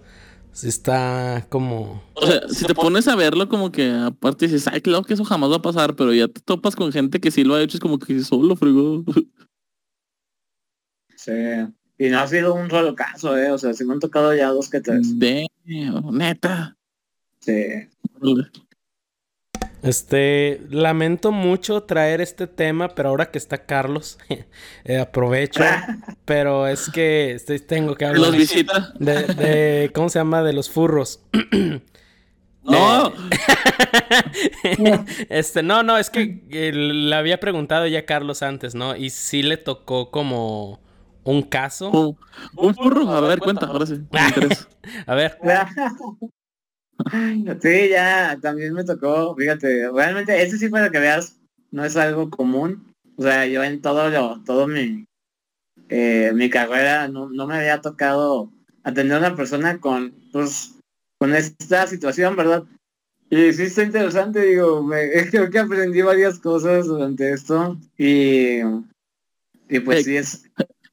[0.52, 2.02] sí está como...
[2.14, 5.24] O sea, si te pones a verlo como que aparte dices, ay, claro que eso
[5.24, 7.76] jamás va a pasar, pero ya te topas con gente que sí lo ha hecho,
[7.76, 9.04] es como que solo fregó.
[11.20, 11.32] Sí.
[11.98, 13.50] Y no ha sido un solo caso, ¿eh?
[13.50, 15.18] O sea, sí me han tocado ya dos que tres.
[15.18, 16.76] Damn, neta.
[17.40, 17.88] Sí.
[19.82, 24.18] Este, lamento mucho traer este tema, pero ahora que está Carlos,
[24.84, 25.62] eh, aprovecho,
[26.24, 28.94] pero es que este, tengo que Los hablar visita.
[28.98, 30.42] de, de, ¿cómo se llama?
[30.42, 31.20] De los furros.
[32.62, 33.10] No,
[35.30, 38.96] este, no, no, es que eh, le había preguntado ya a Carlos antes, ¿no?
[38.96, 40.78] Y sí le tocó como
[41.24, 41.90] un caso.
[41.90, 42.16] un,
[42.56, 43.08] un furro.
[43.08, 44.00] A ver, cuenta, ahora sí.
[45.06, 45.38] A ver,
[47.62, 51.38] Sí, ya también me tocó, fíjate, realmente ese sí para que veas,
[51.70, 52.92] no es algo común.
[53.16, 55.06] O sea, yo en todo lo, todo mi
[55.88, 58.50] eh, mi carrera no, no me había tocado
[58.84, 60.74] atender a una persona con pues
[61.18, 62.64] con esta situación, ¿verdad?
[63.28, 68.60] Y sí está interesante, digo, me, creo que aprendí varias cosas durante esto y
[69.68, 70.44] y pues sí es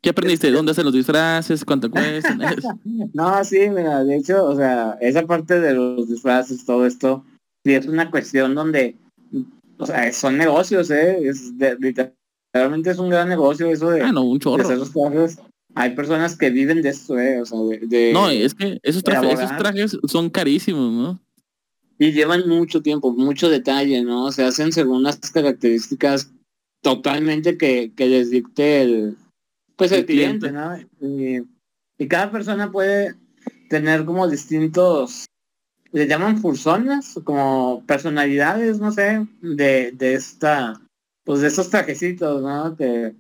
[0.01, 0.51] ¿Qué aprendiste?
[0.51, 1.65] ¿Dónde hacen los disfraces?
[1.65, 2.39] ¿Cuánto cuestan?
[3.13, 7.25] No, sí, mira, de hecho, o sea, esa parte de los disfraces, todo esto,
[7.65, 8.95] sí es una cuestión donde,
[9.77, 11.27] o sea, son negocios, ¿eh?
[11.27, 14.63] Es de- literalmente es un gran negocio eso de, ah, no, un de chorro.
[14.63, 15.39] hacer los trajes.
[15.75, 17.41] Hay personas que viven de esto, ¿eh?
[17.41, 21.19] O sea, de, de- No, es que esos trajes, esos trajes son carísimos, ¿no?
[21.99, 24.31] y llevan mucho tiempo, mucho detalle, ¿no?
[24.31, 26.31] Se hacen según las características
[26.83, 29.17] totalmente que, que les dicte el,
[29.77, 30.87] pues el, El cliente, cliente.
[30.99, 31.07] ¿no?
[31.07, 31.47] Y,
[31.97, 33.15] y cada persona puede
[33.69, 35.25] tener como distintos,
[35.91, 40.81] le llaman personas, como personalidades, no sé, de, de esta,
[41.23, 42.75] pues de esos trajecitos, ¿no?
[42.75, 43.13] Que,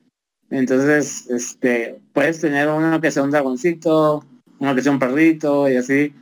[0.49, 4.25] entonces, este, puedes tener uno que sea un dragoncito,
[4.59, 6.13] uno que sea un perrito y así.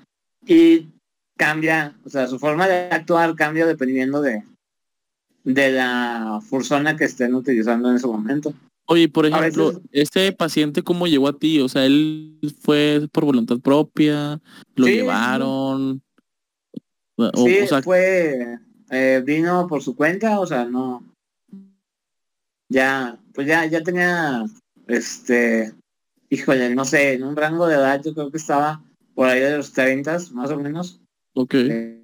[0.46, 0.90] Y
[1.38, 4.44] cambia, o sea, su forma de actuar cambia dependiendo de,
[5.44, 8.54] de la persona que estén utilizando en ese momento.
[8.88, 11.60] Oye, por ejemplo, veces- este paciente, ¿cómo llegó a ti?
[11.60, 14.40] O sea, él fue por voluntad propia,
[14.76, 16.02] lo Sí, llevaron.
[17.18, 18.58] O, sí, o sea, fue,
[18.92, 21.04] eh, vino por su cuenta, o sea, no,
[22.70, 24.46] ya, pues ya, ya tenía,
[24.88, 25.74] este,
[26.30, 29.58] híjole, no sé, en un rango de edad yo creo que estaba por ahí de
[29.58, 31.00] los 30, más o menos.
[31.34, 31.54] ok.
[31.56, 32.02] Eh,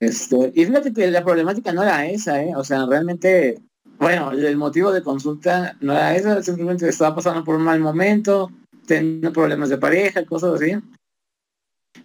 [0.00, 2.52] Este, y fíjate que la problemática no era esa, ¿eh?
[2.54, 3.60] O sea, realmente,
[3.98, 8.50] bueno, el motivo de consulta no era esa, simplemente estaba pasando por un mal momento,
[8.86, 10.72] teniendo problemas de pareja, cosas así.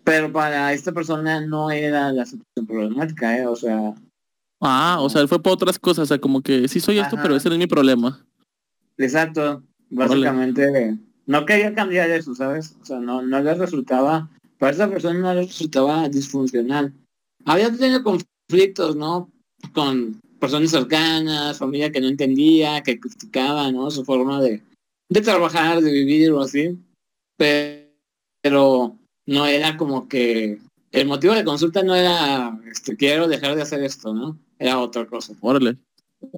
[0.04, 3.48] Pero para esta persona no era la situación problemática, ¿eh?
[3.48, 3.94] O sea,
[4.66, 7.18] Ah, o sea, él fue por otras cosas, o sea, como que sí soy esto,
[7.22, 8.26] pero ese no es mi problema.
[8.98, 12.78] exacto, básicamente no quería cambiar eso, ¿sabes?
[12.82, 14.30] O sea, no, no le resultaba,
[14.60, 16.94] para esa persona no le resultaba disfuncional.
[17.44, 19.30] Había tenido conflictos, ¿no?
[19.74, 23.90] Con personas cercanas, familia que no entendía, que criticaba, ¿no?
[23.90, 24.62] Su forma de,
[25.10, 26.78] de trabajar, de vivir o así.
[27.38, 30.60] Pero no era como que
[30.92, 34.38] el motivo de consulta no era este, quiero dejar de hacer esto, ¿no?
[34.60, 35.34] Era otra cosa.
[35.40, 35.78] Órale.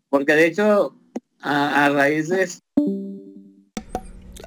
[0.09, 0.95] Porque de hecho,
[1.41, 2.59] a, a raíz de esto,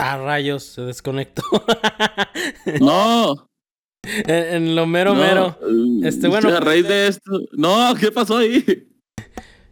[0.00, 1.42] Ah, rayos, se desconectó.
[2.80, 3.48] No.
[4.04, 5.58] en, en lo mero no, mero.
[5.62, 7.32] eh, Este, bueno, A raíz de esto.
[7.52, 8.87] No, ¿qué pasó ahí?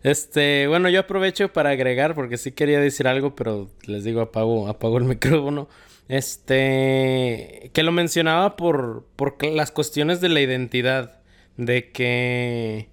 [0.06, 4.68] Este, bueno, yo aprovecho para agregar porque sí quería decir algo, pero les digo, apago,
[4.68, 5.68] apago el micrófono.
[6.08, 11.18] Este, que lo mencionaba por, por las cuestiones de la identidad,
[11.56, 12.88] de que,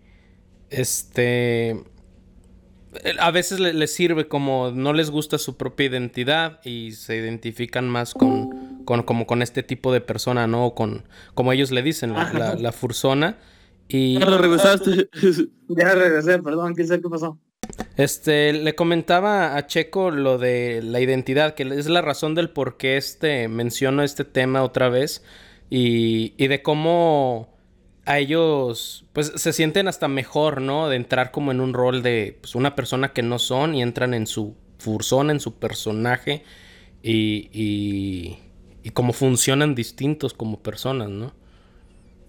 [0.72, 1.84] este,
[3.20, 7.88] a veces le- les sirve como no les gusta su propia identidad y se identifican
[7.90, 10.74] más con, con como con este tipo de persona, ¿no?
[10.74, 11.04] Con,
[11.36, 13.38] como ellos le dicen, la, la, la fursona.
[13.88, 15.10] Y, Ya lo regresaste.
[15.70, 17.38] ya regresé, perdón, quién sabe qué pasó.
[17.96, 22.78] Este, le comentaba a Checo lo de la identidad, que es la razón del por
[22.78, 25.24] qué este menciono este tema otra vez
[25.70, 27.54] y, y de cómo
[28.06, 30.90] a ellos pues se sienten hasta mejor, ¿no?
[30.90, 34.14] De entrar como en un rol de pues, una persona que no son y entran
[34.14, 36.44] en su fursona, en su personaje
[37.02, 38.40] y, y,
[38.84, 41.34] y cómo funcionan distintos como personas, ¿no?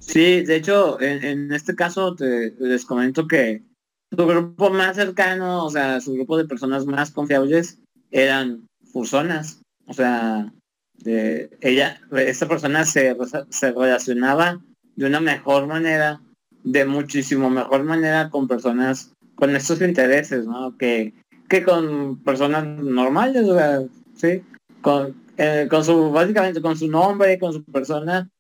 [0.07, 3.63] Sí, de hecho, en, en este caso te, les comento que
[4.11, 7.79] su grupo más cercano, o sea, su grupo de personas más confiables
[8.11, 9.61] eran personas.
[9.87, 10.53] O sea,
[10.99, 13.17] de, ella, esta persona se,
[13.51, 14.61] se relacionaba
[14.97, 16.21] de una mejor manera,
[16.63, 20.77] de muchísimo mejor manera con personas con estos intereses, ¿no?
[20.79, 21.13] Que,
[21.49, 23.83] que con personas normales, o sea,
[24.15, 24.43] sí,
[24.81, 28.31] con, eh, con su, básicamente con su nombre, con su persona,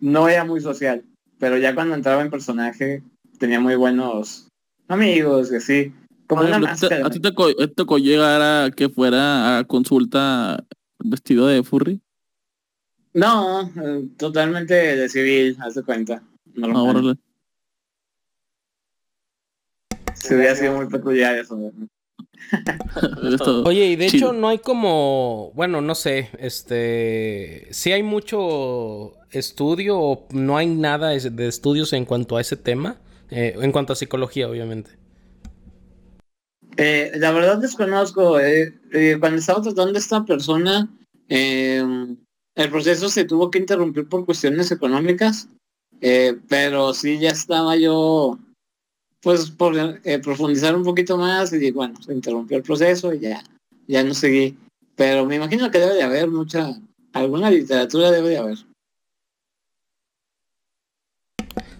[0.00, 1.02] no era muy social,
[1.38, 3.02] pero ya cuando entraba en personaje
[3.38, 4.48] tenía muy buenos
[4.88, 5.92] amigos y así.
[6.26, 7.06] Como una ejemplo, ¿a ti te- máscara.
[7.06, 10.64] ¿A ti te co- te tocó llegar a que fuera a consulta
[10.98, 12.00] vestido de furry?
[13.14, 16.22] No, eh, totalmente de civil, haz de cuenta.
[16.54, 17.14] No, órale.
[20.14, 21.56] Se hubiera sido muy peculiar eso.
[21.56, 21.72] ¿no?
[23.64, 24.30] Oye, y de Chido.
[24.30, 30.66] hecho no hay como, bueno, no sé, este, sí hay mucho estudio o no hay
[30.66, 32.96] nada de estudios en cuanto a ese tema,
[33.30, 34.90] eh, en cuanto a psicología, obviamente.
[36.76, 38.38] Eh, la verdad desconozco.
[38.38, 40.88] eh, eh, cuando estaba tratando a esta persona,
[41.28, 41.82] eh,
[42.54, 45.48] el proceso se tuvo que interrumpir por cuestiones económicas,
[46.00, 48.38] eh, pero sí ya estaba yo,
[49.26, 53.42] pues, por eh, profundizar un poquito más y bueno, se interrumpió el proceso y ya,
[53.88, 54.56] ya no seguí.
[54.94, 56.78] Pero me imagino que debe de haber mucha,
[57.12, 58.58] alguna literatura debe de haber.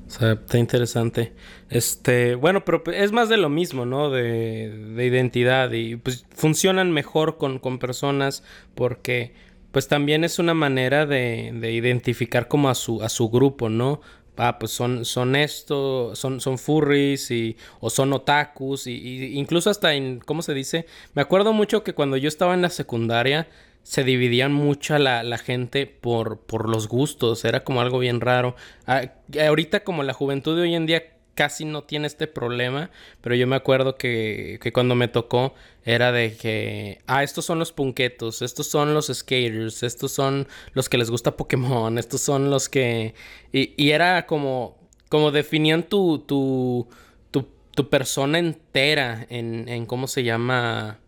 [0.08, 1.34] O está interesante.
[1.70, 4.10] Este, bueno, pero es más de lo mismo, ¿no?
[4.10, 8.42] De, de identidad y pues funcionan mejor con, con personas
[8.74, 9.34] porque
[9.70, 14.00] pues también es una manera de, de identificar como a su, a su grupo, ¿no?
[14.36, 19.94] Ah, pues son, son esto, son, son furries y, o son otakus y, incluso hasta
[19.94, 20.86] en, ¿cómo se dice?
[21.14, 23.48] Me acuerdo mucho que cuando yo estaba en la secundaria
[23.82, 28.56] se dividían mucho la, la gente por, por los gustos, era como algo bien raro.
[28.86, 29.12] Ah,
[29.46, 33.46] ahorita como la juventud de hoy en día casi no tiene este problema, pero yo
[33.46, 38.42] me acuerdo que, que cuando me tocó era de que, ah, estos son los punquetos,
[38.42, 43.14] estos son los skaters, estos son los que les gusta Pokémon, estos son los que...
[43.52, 44.78] Y, y era como,
[45.10, 46.88] como definían tu, tu,
[47.30, 50.98] tu, tu persona entera en, en, ¿cómo se llama?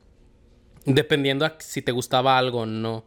[0.84, 3.04] Dependiendo a si te gustaba algo o no.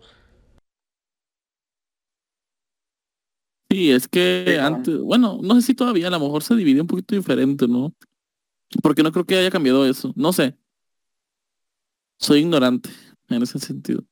[3.71, 6.87] Sí, es que antes, bueno, no sé si todavía a lo mejor se divide un
[6.87, 7.93] poquito diferente, ¿no?
[8.83, 10.11] Porque no creo que haya cambiado eso.
[10.17, 10.55] No sé.
[12.17, 12.89] Soy ignorante
[13.29, 14.03] en ese sentido.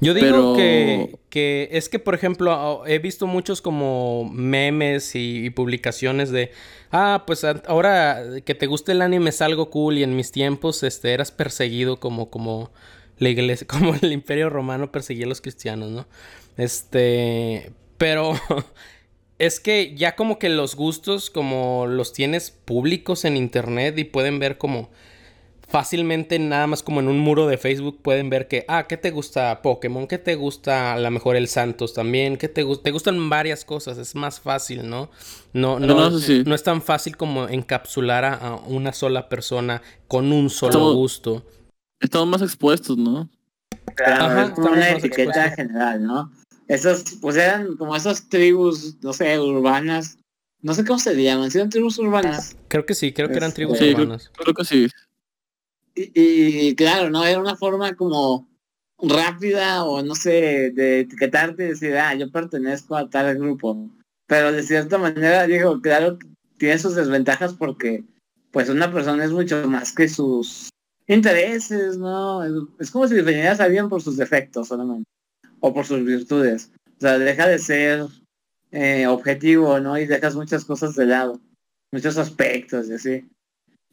[0.00, 5.44] Yo digo Pero- que, que es que, por ejemplo, he visto muchos como memes y,
[5.46, 6.52] y publicaciones de,
[6.92, 10.84] ah, pues ahora que te guste el anime es algo cool y en mis tiempos
[10.84, 12.70] este, eras perseguido como, como
[13.18, 16.06] la iglesia, como el imperio romano perseguía a los cristianos, ¿no?
[16.56, 18.34] Este, pero
[19.40, 24.38] es que ya como que los gustos como los tienes públicos en internet y pueden
[24.38, 24.90] ver como
[25.66, 29.12] fácilmente nada más como en un muro de Facebook pueden ver que, ah, ¿qué te
[29.12, 30.08] gusta Pokémon?
[30.08, 32.36] ¿Qué te gusta a lo mejor el Santos también?
[32.36, 32.82] ¿Qué te gusta?
[32.84, 35.10] Te gustan varias cosas, es más fácil, ¿no?
[35.52, 36.42] No, no, No, eso sí.
[36.44, 40.94] no es tan fácil como encapsular a, a una sola persona con un solo Estamos-
[40.96, 41.46] gusto.
[42.00, 43.28] Estamos más expuestos, ¿no?
[43.94, 45.54] Claro, Ajá, es como una etiqueta expuestos.
[45.56, 46.32] general, ¿no?
[46.70, 50.18] Esas, pues eran como esas tribus, no sé, urbanas,
[50.62, 52.56] no sé cómo se llaman, si eran tribus urbanas.
[52.68, 54.30] Creo que sí, creo que eran Este, tribus Sí, urbanas.
[54.36, 54.88] Creo que sí.
[55.96, 57.26] Y, y claro, ¿no?
[57.26, 58.48] Era una forma como
[59.02, 63.90] rápida o no sé, de etiquetarte y decir, ah, yo pertenezco a tal grupo.
[64.28, 66.18] Pero de cierta manera, digo, claro,
[66.56, 68.04] tiene sus desventajas porque
[68.52, 70.68] pues una persona es mucho más que sus
[71.08, 72.44] intereses, ¿no?
[72.44, 75.10] Es, es como si definieras a alguien por sus defectos solamente,
[75.60, 76.70] o por sus virtudes.
[76.98, 78.06] O sea, deja de ser
[78.72, 79.98] eh, objetivo, ¿no?
[79.98, 81.40] Y dejas muchas cosas de lado,
[81.92, 83.24] muchos aspectos y así.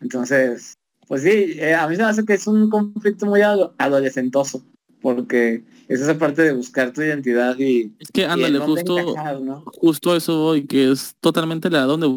[0.01, 0.73] Entonces,
[1.07, 4.63] pues sí, eh, a mí se me hace que es un conflicto muy ado- adolescentoso,
[5.01, 9.63] porque es esa parte de buscar tu identidad y, Es que ándale, justo, encajar, ¿no?
[9.65, 12.07] justo eso voy, que es totalmente la donde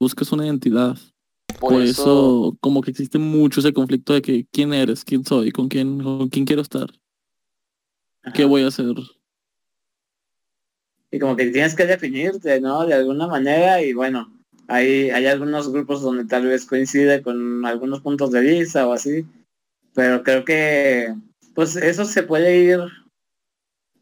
[0.00, 0.96] buscas una identidad.
[1.60, 5.68] Por, eso, como que existe mucho ese conflicto de que quién eres, quién soy, con
[5.68, 6.92] quién, con quién quiero estar,
[8.32, 8.86] qué voy a hacer.
[11.10, 12.86] y como que tienes que definirte, ¿no?
[12.86, 14.32] De alguna manera y bueno,
[14.66, 19.24] hay, hay algunos grupos donde tal vez coincide con algunos puntos de vista o así,
[19.94, 21.14] pero creo que
[21.54, 22.80] pues eso se puede ir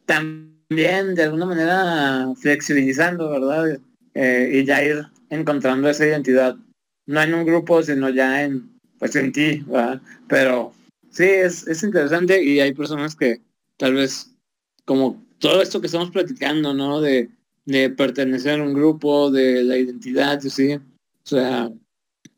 [0.07, 3.79] también de alguna manera flexibilizando, ¿verdad?
[4.15, 6.57] Eh, y ya ir encontrando esa identidad,
[7.07, 10.01] no en un grupo, sino ya en, pues en ti, ¿verdad?
[10.29, 10.73] Pero
[11.11, 13.41] sí, es, es interesante y hay personas que
[13.83, 14.31] tal vez
[14.85, 17.01] como todo esto que estamos platicando, ¿no?
[17.01, 17.29] De,
[17.65, 20.75] de pertenecer a un grupo, de la identidad, ¿sí?
[20.75, 20.81] O
[21.25, 21.69] sea,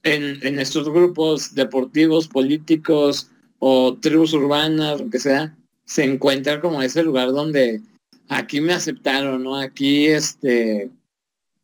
[0.05, 3.28] en, en estos grupos deportivos, políticos
[3.59, 7.82] o tribus urbanas, lo que sea, se encuentra como ese lugar donde
[8.28, 9.55] aquí me aceptaron, ¿no?
[9.57, 10.90] Aquí, este,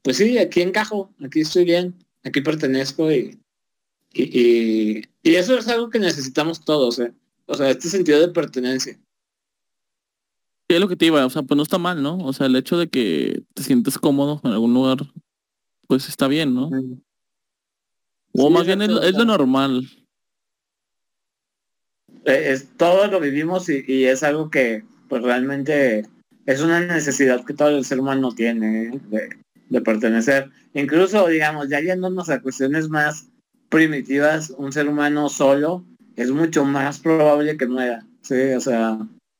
[0.02, 3.40] pues sí, aquí encajo, aquí estoy bien, aquí pertenezco y,
[4.12, 7.14] y, y, eso es algo que necesitamos todos, ¿eh?
[7.46, 9.00] O sea, este sentido de pertenencia.
[10.70, 12.16] Sí, es lo que te iba, o sea, pues no está mal, ¿no?
[12.18, 14.98] O sea, el hecho de que te sientes cómodo en algún lugar,
[15.88, 16.70] pues está bien, ¿no?
[18.34, 19.90] O Sí, más bien es, lo normal.
[22.24, 26.06] eh, es, todo lo vivimos y, y es algo que pues realmente
[26.46, 29.28] es una necesidad que todo el ser humano tiene de,
[29.70, 30.50] de pertenecer.
[30.74, 33.26] Incluso, digamos, ya yéndonos a cuestiones más
[33.70, 38.06] primitivas, un ser humano solo es mucho más probable que muera.
[38.22, 38.98] Sí, o sea,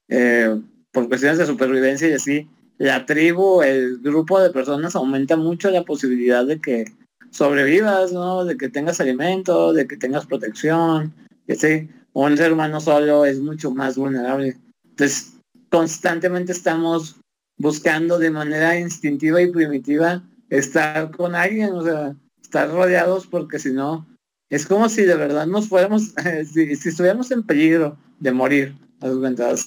[0.09, 0.61] eh,
[0.93, 5.85] por cuestiones de supervivencia y así, la tribu, el grupo de personas aumenta mucho la
[5.85, 6.87] posibilidad de que
[7.31, 8.45] sobrevivas, ¿no?
[8.45, 11.13] De que tengas alimento, de que tengas protección,
[11.47, 11.89] y así.
[12.13, 14.57] Un ser humano solo es mucho más vulnerable.
[14.89, 15.35] Entonces,
[15.69, 17.21] constantemente estamos
[17.57, 23.73] buscando de manera instintiva y primitiva estar con alguien, o sea, estar rodeados porque si
[23.73, 24.07] no,
[24.49, 26.15] es como si de verdad nos fuéramos,
[26.53, 28.75] si, si estuviéramos en peligro de morir.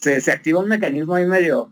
[0.02, 1.72] Se, activa un mecanismo ahí medio,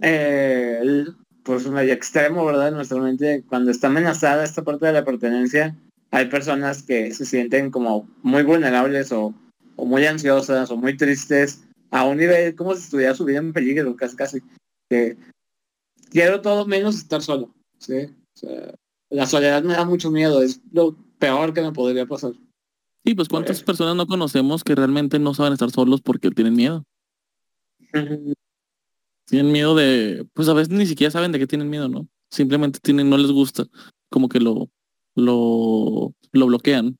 [0.00, 1.04] eh,
[1.42, 2.72] pues medio extremo, ¿verdad?
[2.72, 5.76] Nuestra mente, cuando está amenazada esta parte de la pertenencia,
[6.10, 9.34] hay personas que se sienten como muy vulnerables o,
[9.76, 13.96] muy ansiosas o muy tristes a un nivel como si estuviera su vida en peligro,
[13.96, 14.40] casi casi.
[14.88, 15.16] Que
[16.10, 17.54] quiero todo menos estar solo.
[17.78, 18.14] ¿sí?
[19.08, 22.32] La soledad me da mucho miedo, es lo peor que me podría pasar.
[23.04, 26.84] Sí, pues cuántas personas no conocemos que realmente no saben estar solos porque tienen miedo.
[29.26, 32.06] Tienen miedo de, pues a veces ni siquiera saben de qué tienen miedo, ¿no?
[32.30, 33.64] Simplemente tienen, no les gusta,
[34.10, 34.68] como que lo,
[35.14, 36.98] lo, lo bloquean.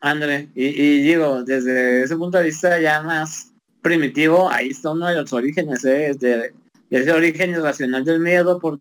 [0.00, 3.52] André, y, y digo, desde ese punto de vista ya más
[3.82, 6.14] primitivo, ahí está uno de los orígenes, ¿eh?
[6.18, 6.52] de, de
[6.90, 8.80] ese origen irracional del miedo, por,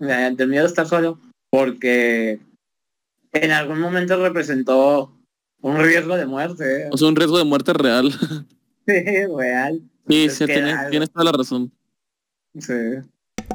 [0.00, 1.18] eh, del miedo a estar solo,
[1.50, 2.40] porque
[3.32, 5.15] en algún momento representó
[5.60, 6.82] un riesgo de muerte.
[6.84, 6.88] ¿eh?
[6.92, 8.10] O sea, un riesgo de muerte real.
[8.88, 9.02] Sí,
[9.36, 9.82] real.
[10.08, 11.72] Sí, Es sí, que tienes, tienes toda la razón.
[12.56, 12.72] Sí.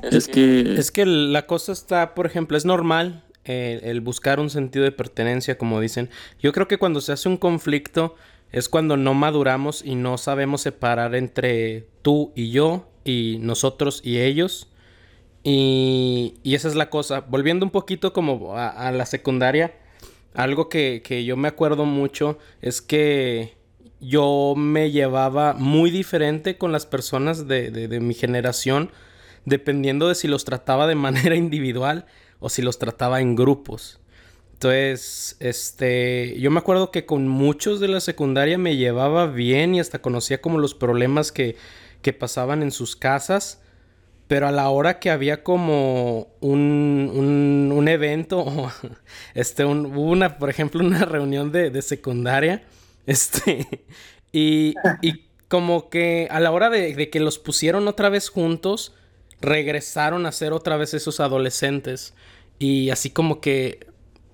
[0.03, 4.49] Es que, Es que la cosa está, por ejemplo, es normal eh, el buscar un
[4.49, 6.09] sentido de pertenencia, como dicen.
[6.41, 8.15] Yo creo que cuando se hace un conflicto
[8.51, 14.19] es cuando no maduramos y no sabemos separar entre tú y yo y nosotros y
[14.19, 14.67] ellos.
[15.43, 17.21] Y, y esa es la cosa.
[17.21, 19.73] Volviendo un poquito como a, a la secundaria,
[20.33, 23.57] algo que, que yo me acuerdo mucho es que
[23.99, 28.91] yo me llevaba muy diferente con las personas de, de- mi generación,
[29.45, 32.05] dependiendo de si los trataba de manera individual
[32.39, 33.99] o si los trataba en grupos.
[34.53, 39.79] Entonces, este, yo me acuerdo que con muchos de la secundaria me llevaba bien y
[39.79, 41.55] hasta conocía como los problemas que,
[42.03, 43.61] que pasaban en sus casas.
[44.31, 48.71] Pero a la hora que había como un, un, un evento,
[49.33, 52.63] este, un- hubo una, por ejemplo, una reunión de, de secundaria,
[53.05, 53.67] este,
[54.31, 58.93] y, y como que a la hora de, de que los pusieron otra vez juntos,
[59.41, 62.13] regresaron a ser otra vez esos adolescentes.
[62.57, 63.85] Y así como que,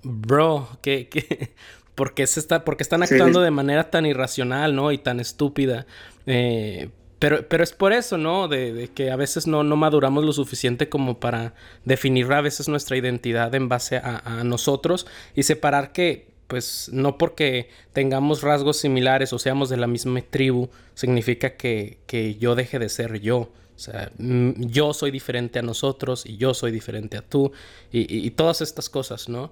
[0.04, 1.54] bro, que, que
[1.96, 4.92] porque, se está, porque están actuando de manera tan irracional, ¿no?
[4.92, 5.86] Y tan estúpida.
[6.24, 8.48] Eh, pero, pero es por eso, ¿no?
[8.48, 11.54] De, que a veces no, no, maduramos lo suficiente como para
[11.84, 17.70] definir a veces nuestra identidad en base a, nosotros y separar que, pues, no porque
[17.92, 22.88] tengamos rasgos similares o seamos de la misma tribu, significa que, que yo deje de
[22.88, 23.36] ser yo.
[23.38, 27.52] O sea, mm, yo soy diferente a nosotros y yo soy diferente a tú
[27.92, 29.50] y, y todas estas cosas, ¿no?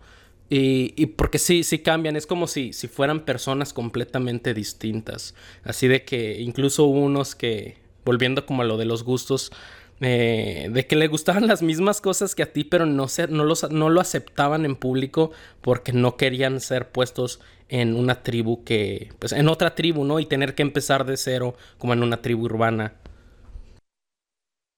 [0.48, 5.34] Y, y, porque sí, sí cambian, es como si, si fueran personas completamente distintas.
[5.64, 9.50] Así de que incluso unos que, volviendo como a lo de los gustos,
[10.00, 13.44] eh, de que le gustaban las mismas cosas que a ti, pero no, se, no,
[13.44, 15.32] los, no lo aceptaban en público
[15.62, 20.20] porque no querían ser puestos en una tribu que, pues en otra tribu, ¿no?
[20.20, 22.94] Y tener que empezar de cero como en una tribu urbana.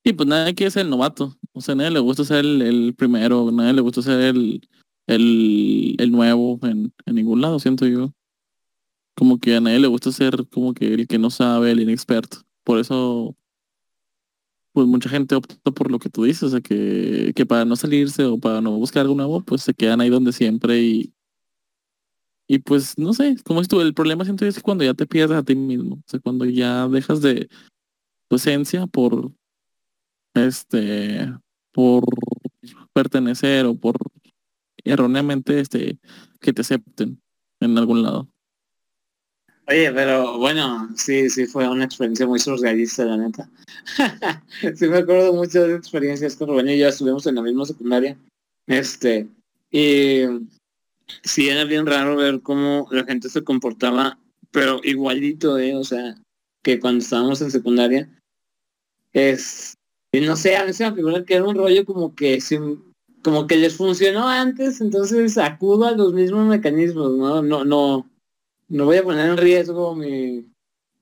[0.05, 1.37] Sí, pues nadie quiere ser el novato.
[1.53, 4.69] O sea, nadie le gusta ser el, el primero, nadie le gusta ser el,
[5.09, 8.13] el, el nuevo en, en, ningún lado, siento yo.
[9.17, 12.39] Como que a nadie le gusta ser como que el que no sabe, el inexperto.
[12.63, 13.37] Por eso,
[14.73, 17.75] pues mucha gente opta por lo que tú dices, o sea, que, que para no
[17.75, 21.15] salirse o para no buscar algo nuevo, pues se quedan ahí donde siempre y,
[22.47, 25.43] y pues no sé, como es el problema siento es cuando ya te pierdes a
[25.43, 27.49] ti mismo, o sea, cuando ya dejas de
[28.29, 29.33] tu esencia por
[30.35, 31.33] este
[31.73, 32.05] por
[32.93, 33.97] pertenecer o por
[34.91, 35.99] erróneamente este,
[36.41, 37.21] que te acepten
[37.61, 38.29] en algún lado.
[39.67, 43.51] Oye, pero bueno, sí, sí fue una experiencia muy surrealista, la neta.
[44.75, 48.17] sí me acuerdo mucho de experiencias con Rubén y yo estuvimos en la misma secundaria.
[48.67, 49.29] Este,
[49.71, 50.23] y
[51.23, 54.19] sí era bien raro ver cómo la gente se comportaba,
[54.51, 55.75] pero igualito, ¿eh?
[55.77, 56.15] O sea,
[56.63, 58.09] que cuando estábamos en secundaria.
[59.13, 59.75] Es,
[60.13, 62.88] y no sé, a se me figura que era un rollo como que sin,
[63.23, 67.43] como que les funcionó antes, entonces acudo a los mismos mecanismos, ¿no?
[67.43, 68.11] No, no,
[68.69, 70.47] no voy a poner en riesgo mi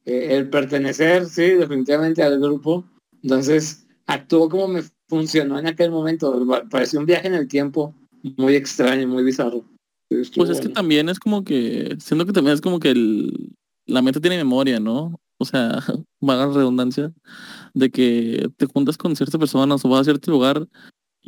[0.04, 2.84] eh, el pertenecer, sí, definitivamente al grupo.
[3.22, 6.46] Entonces, actuó como me funcionó en aquel momento.
[6.70, 7.94] Pareció un viaje en el tiempo
[8.36, 9.64] muy extraño, muy bizarro.
[10.08, 13.52] pues es que también es como que, siendo que también es como que el,
[13.86, 15.20] la mente tiene memoria, ¿no?
[15.38, 15.78] O sea,
[16.20, 17.12] vaga redundancia,
[17.74, 20.66] de que te juntas con ciertas personas o vas a cierto lugar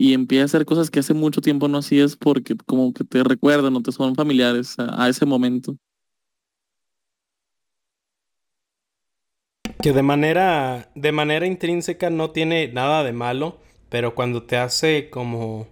[0.01, 3.25] y empieza a hacer cosas que hace mucho tiempo no hacías porque como que te
[3.25, 5.77] recuerdan o te son familiares a, ese momento.
[9.83, 15.11] Que de manera, de manera intrínseca no tiene nada de malo, pero cuando te hace
[15.11, 15.67] como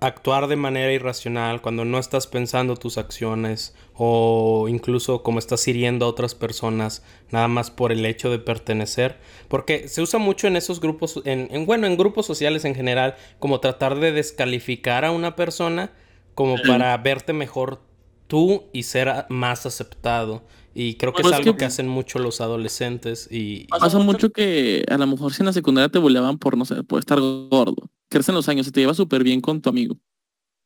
[0.00, 6.06] actuar de manera irracional, cuando no estás pensando tus acciones o incluso como estás hiriendo
[6.06, 10.56] a otras personas nada más por el hecho de pertenecer, porque se usa mucho en
[10.56, 15.36] esos grupos, en, bueno, en grupos sociales en general, como tratar de descalificar a una
[15.36, 15.92] persona
[16.34, 17.80] como para verte mejor
[18.26, 20.42] tú y ser más aceptado.
[20.72, 23.66] Y creo que es algo que, hacen mucho los adolescentes y...
[23.66, 26.84] Pasa mucho que a lo mejor si en la secundaria te boleaban por, no sé,
[26.84, 29.98] por estar gordo crecen los años, y te lleva súper bien con tu amigo.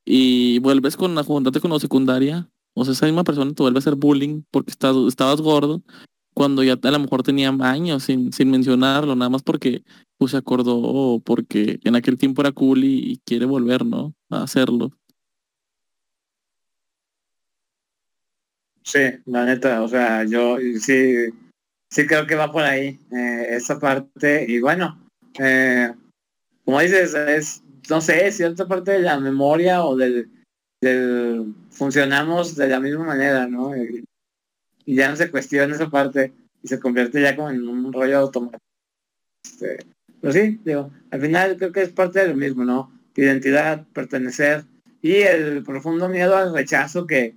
[0.04, 3.78] Y vuelves con la juntarte con la secundaria, o sea, esa misma persona te vuelve
[3.78, 5.82] a hacer bullying porque estás, estabas gordo,
[6.34, 9.84] cuando ya a lo mejor tenía años sin, sin mencionarlo, nada más porque
[10.18, 14.14] pues, se acordó o porque en aquel tiempo era cool y, quiere volver, ¿no?
[14.30, 14.90] A hacerlo.
[18.82, 21.14] Sí, la neta, o sea, yo sí,
[21.88, 24.44] sí creo que va por ahí eh, esa parte.
[24.48, 24.98] Y bueno,
[25.38, 25.92] eh,
[26.64, 30.30] como dices, es, no sé, cierta parte de la memoria o del,
[30.80, 33.76] del funcionamos de la misma manera, ¿no?
[33.76, 34.04] Y,
[34.86, 38.62] ya no se cuestiona esa parte y se convierte ya como en un rollo automático.
[39.42, 39.78] Este,
[40.20, 42.92] pero sí, digo, al final creo que es parte de lo mismo, ¿no?
[43.16, 44.64] Identidad, pertenecer
[45.00, 47.34] y el profundo miedo al rechazo que,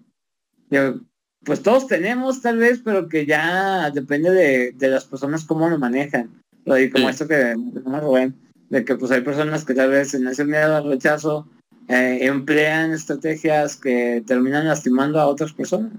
[1.46, 5.80] pues todos tenemos tal vez, pero que ya depende de, de las personas cómo lo
[5.80, 6.30] manejan.
[6.66, 8.36] Y como esto que Rubén,
[8.70, 11.48] de que pues hay personas que tal vez en ese miedo al rechazo
[11.88, 15.94] eh, emplean estrategias que terminan lastimando a otras personas.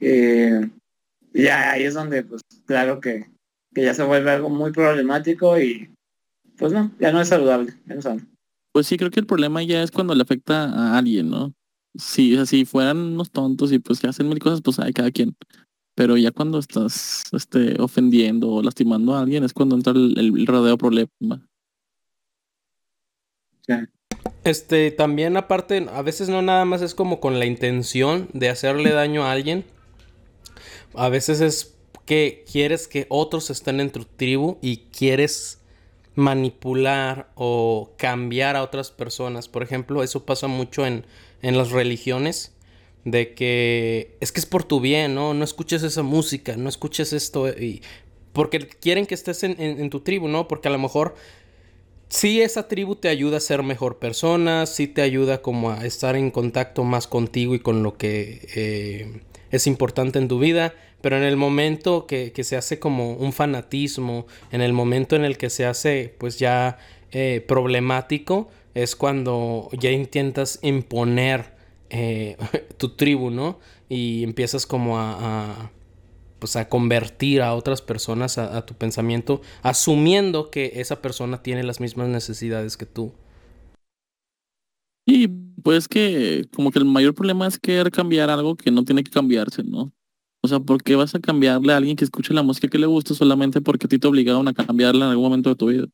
[0.00, 3.26] y ahí es donde pues claro que,
[3.74, 5.90] que, ya se vuelve algo muy problemático y
[6.56, 7.74] pues no, ya no es saludable,
[8.72, 11.52] Pues sí, creo que el problema ya es cuando le afecta a alguien, ¿no?
[11.98, 15.34] Si así fueran unos tontos y pues que hacen mil cosas, pues hay cada quien.
[15.94, 20.76] Pero ya cuando estás este, ofendiendo o lastimando a alguien es cuando entra el rodeo
[20.76, 21.45] problema.
[24.44, 28.90] Este, también aparte, a veces no nada más es como con la intención de hacerle
[28.92, 29.64] daño a alguien.
[30.94, 35.60] A veces es que quieres que otros estén en tu tribu y quieres
[36.14, 39.48] manipular o cambiar a otras personas.
[39.48, 41.04] Por ejemplo, eso pasa mucho en,
[41.42, 42.52] en las religiones.
[43.04, 45.32] De que es que es por tu bien, ¿no?
[45.32, 47.46] No escuches esa música, no escuches esto.
[48.32, 50.48] Porque quieren que estés en, en tu tribu, ¿no?
[50.48, 51.14] Porque a lo mejor
[52.08, 56.16] sí esa tribu te ayuda a ser mejor persona, sí te ayuda como a estar
[56.16, 61.16] en contacto más contigo y con lo que eh, es importante en tu vida, pero
[61.16, 65.50] en el momento que, se hace como un fanatismo, en el momento en el que
[65.50, 66.78] se hace pues ya
[67.12, 71.54] eh, problemático, es cuando ya intentas imponer
[71.90, 72.36] eh,
[72.76, 73.58] tu tribu, ¿no?
[73.88, 75.70] Y empiezas como a
[76.38, 81.80] pues a convertir a otras personas a, tu pensamiento, asumiendo que esa persona tiene las
[81.80, 83.12] mismas necesidades que tú.
[85.06, 85.28] Y
[85.62, 89.10] pues que como que el mayor problema es querer cambiar algo que no tiene que
[89.10, 89.92] cambiarse, ¿no?
[90.42, 92.86] O sea, ¿por qué vas a cambiarle a alguien que escuche la música que le
[92.86, 95.86] gusta solamente porque a ti te obligaron a cambiarla en algún momento de tu vida?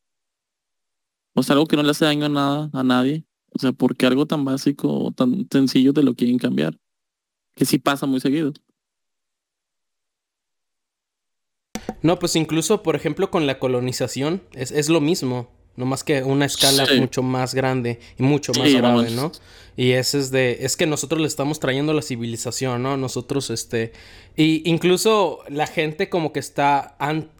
[1.35, 3.25] O sea, algo que no le hace daño a nada, a nadie.
[3.51, 6.77] O sea, ¿por qué algo tan básico o tan sencillo te lo quieren cambiar?
[7.55, 8.53] Que sí pasa muy seguido.
[12.03, 15.49] No, pues incluso, por ejemplo, con la colonización es, es lo mismo.
[15.75, 19.31] No más que una escala mucho más grande y mucho más grave, ¿no?
[19.75, 22.95] Y ese es de, es que nosotros le estamos trayendo la civilización, ¿no?
[22.95, 23.91] Nosotros, este,
[24.35, 26.95] y incluso la gente como que está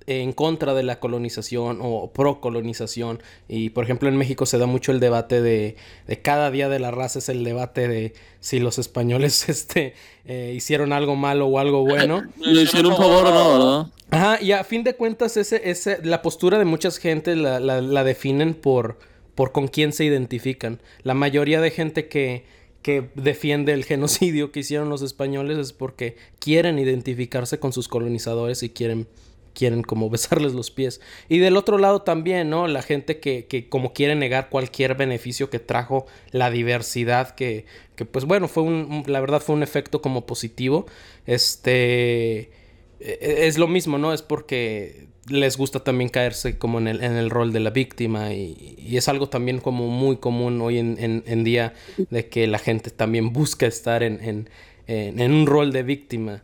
[0.08, 3.22] en contra de la colonización o pro colonización.
[3.48, 5.76] Y por ejemplo en México se da mucho el debate de,
[6.08, 9.94] de cada día de la raza es el debate de si los españoles, este,
[10.26, 12.24] eh, hicieron algo malo o algo bueno.
[12.40, 13.94] Le hicieron un favor o no, ¿verdad?
[14.14, 18.04] Ajá, y a fin de cuentas, ese, ese, la postura de mucha gente la, la,
[18.04, 19.00] definen por,
[19.34, 20.80] por con quién se identifican.
[21.02, 22.46] La mayoría de gente que,
[22.84, 28.62] que defiende el genocidio que hicieron los españoles es porque quieren identificarse con sus colonizadores
[28.62, 29.08] y quieren
[29.56, 31.02] quieren como besarles los pies.
[31.28, 32.68] Y del otro lado también, ¿no?
[32.68, 38.06] La gente que, que como quiere negar cualquier beneficio que trajo la diversidad, que, que
[38.06, 40.86] pues bueno, fue un, la verdad fue un efecto como positivo.
[41.26, 42.52] Este
[43.00, 44.14] es lo mismo, ¿no?
[44.14, 48.34] Es porque les gusta también caerse como en el, en el rol de la víctima
[48.34, 51.74] y, es algo también como muy común hoy en, día
[52.10, 54.50] de que la gente también busca estar en,
[54.88, 56.44] un rol de víctima.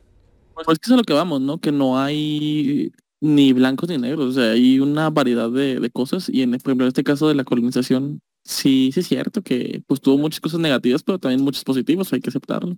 [0.56, 1.60] Pues es a lo que vamos, ¿no?
[1.60, 2.92] Que no hay
[3.22, 6.86] ni blancos ni negros, o sea, hay una variedad de, cosas y en, por ejemplo,
[6.86, 10.60] en este caso de la colonización, sí, sí es cierto que pues tuvo muchas cosas
[10.60, 12.78] negativas, pero también muchos positivos, hay que aceptarlo.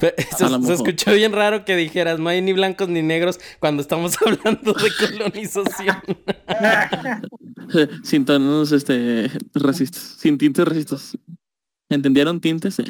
[0.00, 4.72] Se, escuchó bien raro que dijeras, no hay ni blancos ni negros cuando estamos hablando
[4.72, 6.02] de colonización.
[8.02, 11.18] sin tonos este, racistas, sin tintes racistas.
[11.88, 12.76] ¿Entendieron tintes?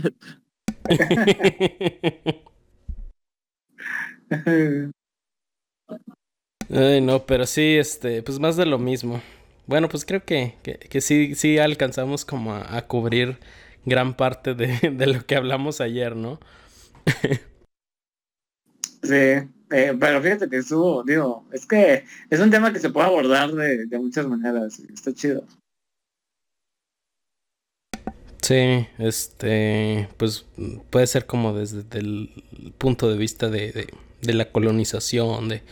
[6.70, 9.20] Ay, no, pero sí, este, pues más de lo mismo.
[9.66, 13.38] Bueno, pues creo que, que, sí, sí alcanzamos como a, cubrir
[13.84, 16.40] gran parte de, de, lo que hablamos ayer, ¿no?
[19.02, 23.06] sí, eh, pero fíjate que estuvo, digo, es que es un tema que se puede
[23.06, 25.44] abordar de, muchas maneras, está chido.
[28.42, 30.44] Sí, este, pues
[30.90, 32.28] puede ser como desde el
[32.76, 33.88] punto de vista de,
[34.20, 35.62] de, la colonización, de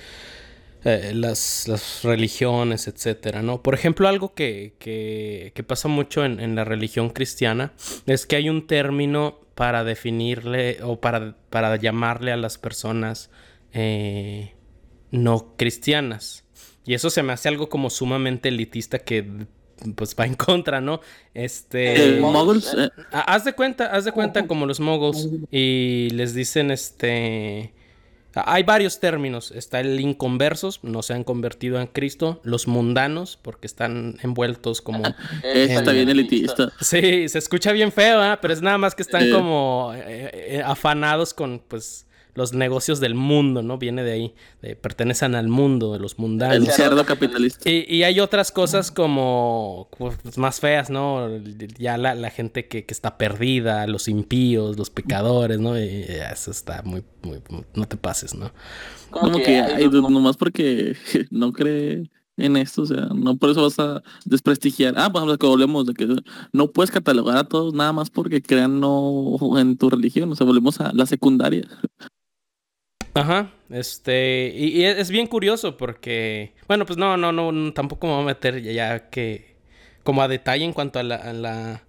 [0.84, 3.62] eh, las, las, religiones, etcétera, ¿no?
[3.62, 7.72] Por ejemplo, algo que, que, que pasa mucho en, en, la religión cristiana
[8.06, 13.30] es que hay un término para definirle o para, para llamarle a las personas
[13.74, 14.54] eh,
[15.10, 16.44] no cristianas.
[16.86, 19.46] Y eso se me hace algo como sumamente elitista que
[19.94, 21.00] pues va en contra, ¿no?
[21.34, 22.18] Este.
[22.18, 22.22] Eh,
[23.12, 25.28] haz de cuenta, haz de cuenta como los moguls.
[25.50, 27.74] Y les dicen este.
[28.34, 29.50] Hay varios términos.
[29.50, 32.40] Está el inconversos, no se han convertido en Cristo.
[32.44, 35.02] Los mundanos, porque están envueltos como.
[35.42, 36.72] Está bien elitista.
[36.80, 38.38] Sí, se escucha bien feo, ¿eh?
[38.40, 43.14] pero es nada más que están como eh, eh, afanados con, pues, los negocios del
[43.14, 43.78] mundo, ¿no?
[43.78, 44.34] Viene de ahí,
[44.80, 46.68] pertenecen al mundo, de los mundanos.
[46.68, 47.68] El cerdo capitalista.
[47.68, 51.28] Y, hay otras cosas como pues, más feas, ¿no?
[51.78, 55.78] Ya la, gente que, está perdida, los impíos, los pecadores, ¿no?
[55.78, 57.40] Y eso está muy, muy,
[57.74, 58.52] no te pases, ¿no?
[59.10, 60.96] Como que, hay, nomás porque
[61.30, 64.94] no cree en esto, o sea, no por eso vas a desprestigiar.
[64.96, 66.16] Ah, pues que volvemos de que
[66.52, 70.46] no puedes catalogar a todos nada más porque crean no en tu religión, o sea,
[70.46, 71.68] volvemos a la secundaria.
[73.14, 78.22] Ajá, este, y, es bien curioso porque, bueno, pues no, no, no, tampoco me voy
[78.22, 79.56] a meter ya que,
[80.04, 81.82] como a detalle en cuanto a la, a la,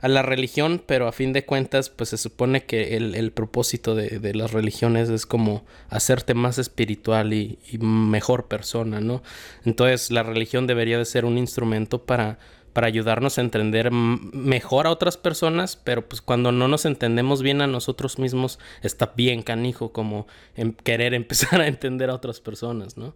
[0.00, 3.94] a la religión, pero a fin de cuentas, pues se supone que el, el propósito
[3.94, 9.22] de, de, las religiones es como hacerte más espiritual y, y, mejor persona, ¿no?
[9.64, 12.38] Entonces la religión debería de ser un instrumento para,
[12.76, 17.62] para ayudarnos a entender mejor a otras personas, pero pues cuando no nos entendemos bien
[17.62, 22.98] a nosotros mismos, está bien canijo como en querer empezar a entender a otras personas,
[22.98, 23.14] ¿no?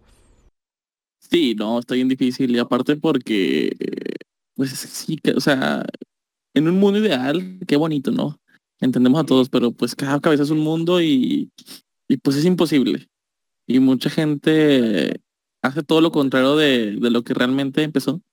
[1.19, 3.77] Sí, no, está bien difícil y aparte porque,
[4.55, 5.85] pues sí, o sea,
[6.55, 8.39] en un mundo ideal, qué bonito, ¿no?
[8.79, 11.51] Entendemos a todos, pero pues cada cabeza es un mundo y,
[12.07, 13.09] y pues es imposible.
[13.67, 15.21] Y mucha gente
[15.61, 18.23] hace todo lo contrario de, de, lo que realmente empezó,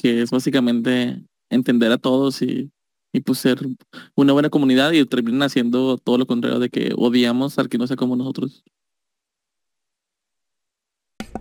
[0.00, 2.70] que es básicamente entender a todos y,
[3.12, 3.58] y pues ser
[4.14, 7.86] una buena comunidad y terminan haciendo todo lo contrario de que odiamos al que no
[7.86, 8.64] sea como nosotros.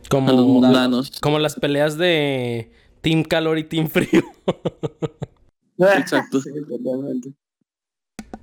[0.09, 1.19] Como, a los mundanos.
[1.21, 4.23] como las peleas de Team Calor y Team Frío.
[5.77, 6.41] Exacto.
[6.41, 7.33] Sí, totalmente.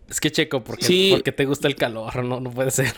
[0.08, 1.08] Es que Checo, porque, Sí.
[1.12, 2.94] porque te gusta el calor, no, no puede ser.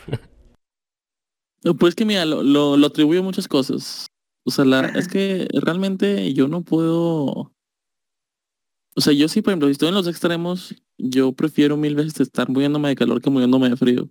[1.64, 4.06] No, Pues que mira, lo, lo, lo atribuyo a muchas cosas.
[4.48, 7.52] O sea, la, es que realmente yo no puedo.
[8.96, 12.20] O sea, yo sí, por ejemplo, si estoy en los extremos, yo prefiero mil veces
[12.20, 14.10] estar muriéndome de calor que muriéndome de frío.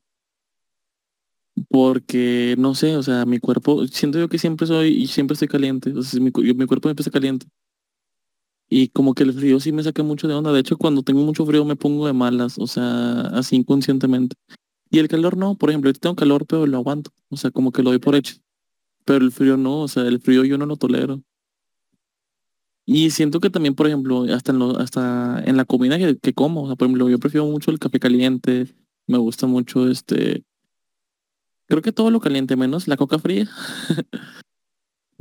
[1.69, 5.47] Porque, no sé, o sea, mi cuerpo, siento yo que siempre soy y siempre estoy
[5.47, 5.91] caliente.
[5.93, 7.47] O sea, mi, yo- mi cuerpo siempre está caliente.
[8.69, 10.51] Y como que el frío sí me saca mucho de onda.
[10.51, 14.35] De hecho, cuando tengo mucho frío me pongo de malas, o sea, así inconscientemente.
[14.91, 17.11] Y el calor no, por ejemplo, yo tengo calor, pero lo aguanto.
[17.29, 18.35] O sea, como que lo doy por hecho.
[19.07, 21.23] Pero el frío no, o sea, el frío yo no lo tolero.
[22.85, 26.33] Y siento que también, por ejemplo, hasta en, lo, hasta en la comida que, que
[26.33, 28.67] como, o sea, por ejemplo, yo prefiero mucho el café caliente,
[29.07, 30.43] me gusta mucho este,
[31.67, 33.49] creo que todo lo caliente menos la coca fría.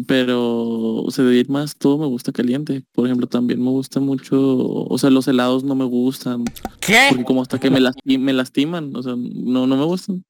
[0.07, 2.85] Pero, o sea, de ir más, todo me gusta caliente.
[2.93, 6.45] Por ejemplo, también me gusta mucho, o sea, los helados no me gustan,
[6.81, 7.07] ¿Qué?
[7.09, 10.23] porque como hasta que me, lasti- me lastiman, o sea, no, no me gustan.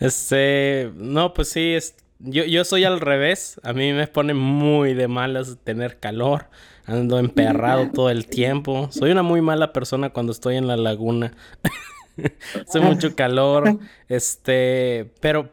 [0.00, 3.60] Este, no, pues sí, es, yo, yo soy al revés.
[3.62, 6.46] A mí me pone muy de malas tener calor.
[6.86, 8.88] Ando emperrado todo el tiempo.
[8.90, 11.32] Soy una muy mala persona cuando estoy en la laguna.
[12.66, 13.78] Hace mucho calor.
[14.08, 15.50] Este, pero,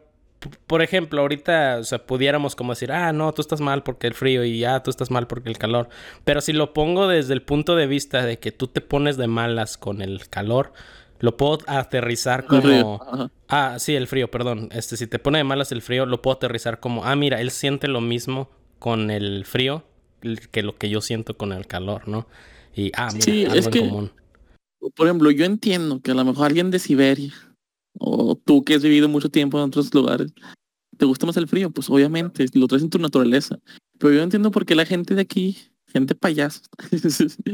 [0.65, 4.13] por ejemplo, ahorita, o sea, pudiéramos como decir, ah, no, tú estás mal porque el
[4.13, 5.89] frío y ya, tú estás mal porque el calor.
[6.23, 9.27] Pero si lo pongo desde el punto de vista de que tú te pones de
[9.27, 10.73] malas con el calor,
[11.19, 13.01] lo puedo aterrizar como...
[13.01, 13.31] ajá.
[13.49, 14.69] Ah, sí, el frío, perdón.
[14.73, 17.49] Este, si te pone de malas el frío, lo puedo aterrizar como, ah, mira, él
[17.51, 18.49] siente lo mismo
[18.79, 19.83] con el frío
[20.51, 22.27] que lo que yo siento con el calor, ¿no?
[22.75, 24.11] Y, ah, mira, Sí, algo es en que- común.
[24.95, 27.33] Por ejemplo, yo entiendo que a lo mejor alguien de Siberia,
[27.99, 30.31] o tú que has vivido mucho tiempo en otros lugares,
[30.97, 33.59] te gusta más el frío, pues obviamente, lo traes en tu naturaleza.
[33.97, 35.57] Pero yo entiendo por qué la gente de aquí,
[35.87, 36.61] gente payaso,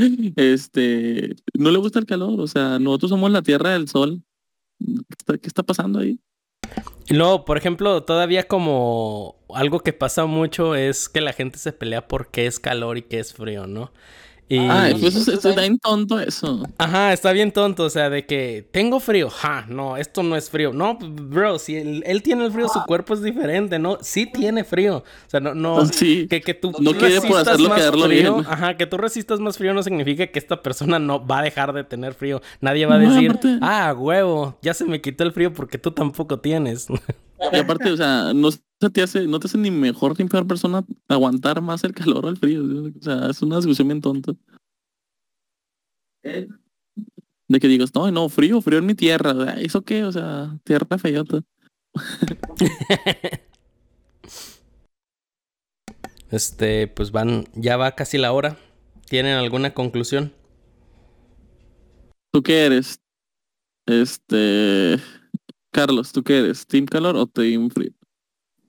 [0.36, 2.40] este, no le gusta el calor.
[2.40, 4.22] O sea, nosotros somos la tierra del sol.
[4.78, 6.18] ¿Qué está, pasando ahí?
[7.08, 12.08] Luego, por ejemplo, todavía como algo que pasa mucho es que la gente se pelea
[12.08, 13.92] por qué es calor y qué es frío, ¿no?
[14.52, 14.58] Y...
[14.58, 16.66] Ay, pues eso, está bien tonto eso.
[16.76, 20.50] Ajá, está bien tonto, o sea, de que tengo frío, ja, no, esto no es
[20.50, 20.72] frío.
[20.72, 23.98] No, bro, si él, él tiene el frío, su cuerpo es diferente, ¿no?
[24.00, 24.96] Sí tiene frío.
[24.98, 26.26] O sea, no, no, Sí.
[26.28, 28.46] que, que tú No quiere por hacerlo quedarlo frío, bien.
[28.50, 31.72] Ajá, que tú resistas más frío no significa que esta persona no va a dejar
[31.72, 32.42] de tener frío.
[32.60, 35.78] Nadie va a No, decir, aparte- ah, huevo, ya se me quitó el frío porque
[35.78, 36.88] tú tampoco tienes.
[37.52, 38.50] Y aparte, o sea, no
[38.80, 42.24] se te hace, no te hace ni mejor ni peor persona aguantar más el calor
[42.24, 42.62] o el frío.
[42.62, 44.32] O sea, es una discusión bien tonta.
[46.22, 49.32] De que digas, no, no, frío, frío en mi tierra.
[49.32, 50.04] o sea, ¿Eso qué?
[50.04, 51.42] O sea, tierra feyota.
[56.30, 58.56] Este, pues van, ya va casi la hora.
[59.08, 60.32] ¿Tienen alguna conclusión?
[62.32, 63.00] ¿Tú qué eres?
[63.86, 65.00] Este.
[65.72, 66.68] Carlos, ¿tú qué eres?
[66.68, 67.90] ¿Team calor o team frío?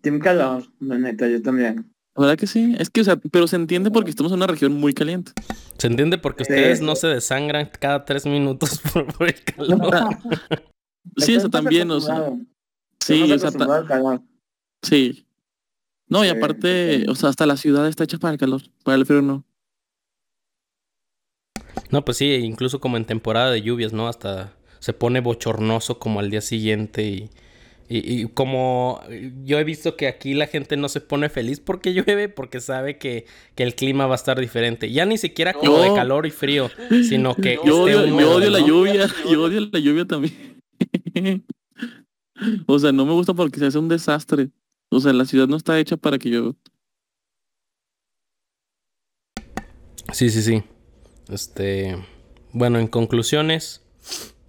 [0.01, 1.91] Team Calor, la neta, yo también.
[2.15, 2.75] La verdad que sí.
[2.77, 5.31] Es que, o sea, pero se entiende porque estamos en una región muy caliente.
[5.77, 6.17] ¿Se entiende?
[6.17, 6.51] Porque Sí.
[6.53, 9.95] ustedes no se desangran cada tres minutos por, por el calor.
[11.17, 12.31] Sí, eso también, o sea.
[12.99, 14.21] Sí, o sea, ta-
[14.83, 15.25] sí.
[16.07, 17.05] No, y Sí, aparte, sí.
[17.07, 18.61] o sea, hasta la ciudad está hecha para el calor.
[18.83, 19.45] Para el frío no.
[21.89, 24.07] No, pues sí, incluso como en temporada de lluvias, ¿no?
[24.07, 27.29] Hasta se pone bochornoso como al día siguiente y,
[27.93, 29.01] y, y como
[29.43, 32.97] yo he visto que aquí la gente no se pone feliz porque llueve, porque sabe
[32.97, 34.89] que, que el clima va a estar diferente.
[34.89, 39.09] Ya ni siquiera como de calor y frío, sino que Yo odio, yo la lluvia,
[39.29, 40.63] yo odio la lluvia también.
[42.65, 44.51] o sea, no me gusta porque se hace un desastre.
[44.89, 46.55] O sea, la ciudad no está hecha para que yo.
[50.13, 50.63] Sí, sí, sí.
[51.27, 51.97] Este,
[52.53, 53.81] bueno, en conclusiones,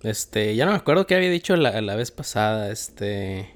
[0.02, 3.50] este, ya no me acuerdo qué había dicho la, la vez pasada, este,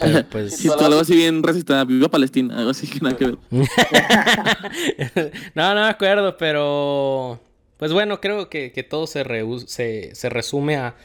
[0.00, 0.56] pero pues...
[0.56, 3.38] Sí, algo así bien racista, viva Palestina, algo así que nada que ver.
[5.54, 7.40] no, no me acuerdo, pero...
[7.76, 9.24] Pues bueno, creo que, que todo se,
[9.66, 10.96] se, se resume a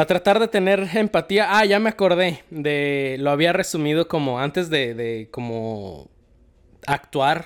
[0.00, 1.58] a tratar de tener empatía.
[1.58, 3.16] Ah, ya me acordé de.
[3.20, 6.10] Lo había resumido como antes de, de como
[6.86, 7.44] actuar.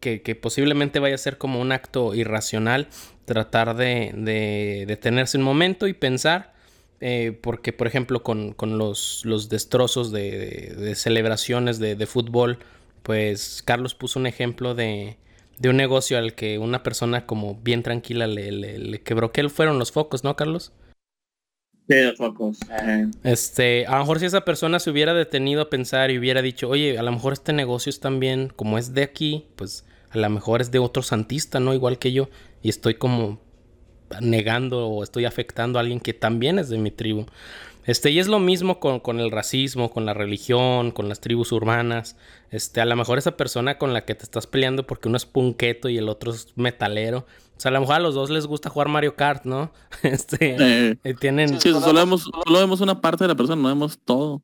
[0.00, 2.88] Que, que, posiblemente vaya a ser como un acto irracional.
[3.30, 6.52] Tratar de, de detenerse un momento y pensar.
[7.00, 12.58] Eh, porque, por ejemplo, con, con los, los, destrozos de, de celebraciones de, fútbol.
[13.04, 15.16] Pues Carlos puso un ejemplo de,
[15.62, 19.30] un negocio al que una persona como bien tranquila le, le, le quebró.
[19.30, 20.72] ¿Qué fueron los focos, no, Carlos?
[23.22, 26.68] Este, a lo mejor si esa persona se hubiera detenido a pensar y hubiera dicho,
[26.68, 30.28] oye, a lo mejor este negocio es también, como es de aquí, pues a lo
[30.28, 31.72] mejor es de otro santista, ¿no?
[31.72, 32.28] Igual que yo.
[32.62, 33.40] Y estoy como
[34.20, 37.26] negando o estoy afectando a alguien que también es de mi tribu.
[37.86, 41.50] Este, y es lo mismo con, con, el racismo, con la religión, con las tribus
[41.52, 42.16] urbanas.
[42.50, 45.26] Este, a lo mejor esa persona con la que te estás peleando porque uno es
[45.26, 47.26] punqueto y el otro es metalero.
[47.56, 49.72] O sea, a lo mejor a los dos les gusta jugar Mario Kart, ¿no?
[50.02, 50.56] Este,
[51.02, 51.60] eh, tienen...
[51.60, 54.42] Sí, solo vemos, solo vemos una parte de la persona, no vemos todo.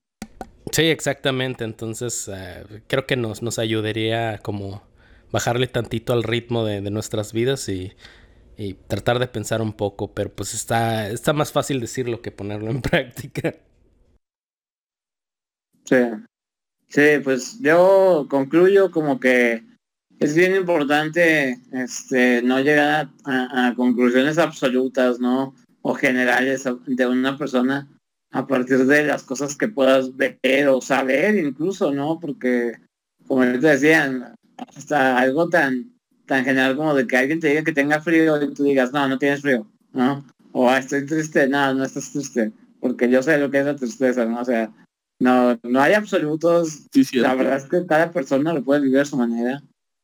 [0.73, 1.65] Sí, exactamente.
[1.65, 4.83] Entonces, uh, creo que nos, nos ayudaría como
[5.37, 7.93] bajarle tantito al ritmo de, nuestras vidas y
[8.57, 12.71] y tratar de pensar un poco, pero pues está, está más fácil decirlo que ponerlo
[12.71, 13.55] en práctica.
[15.85, 15.97] Sí.
[16.89, 19.65] Sí, pues yo concluyo como que
[20.21, 25.55] es bien importante este no llegar a, conclusiones absolutas, ¿no?
[25.83, 27.89] O generales de una persona
[28.31, 32.21] a partir de las cosas que puedas ver o saber incluso, ¿no?
[32.21, 32.75] Porque,
[33.27, 35.97] como te decían, hasta algo tan
[36.27, 39.09] tan general como de que alguien te diga que tenga frío y tú digas, no,
[39.09, 40.27] no tienes frío, ¿no?
[40.53, 43.77] O ah, estoy triste, no, no estás triste, porque yo sé lo que es la
[43.77, 44.41] tristeza, ¿no?
[44.41, 44.73] O sea,
[45.21, 46.87] no, no hay absolutos.
[47.13, 49.63] la verdad es que cada persona lo puede vivir a su manera.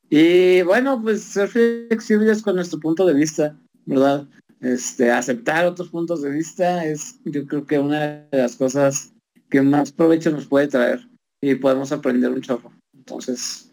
[0.09, 4.29] Y bueno, pues ser flexibles con nuestro punto de vista, ¿verdad?
[4.61, 7.99] Este, aceptar otros puntos de vista es yo creo que una
[8.31, 9.13] de las cosas
[9.51, 11.09] que más provecho nos puede traer
[11.41, 12.71] y podemos aprender un chorro.
[12.95, 13.72] Entonces,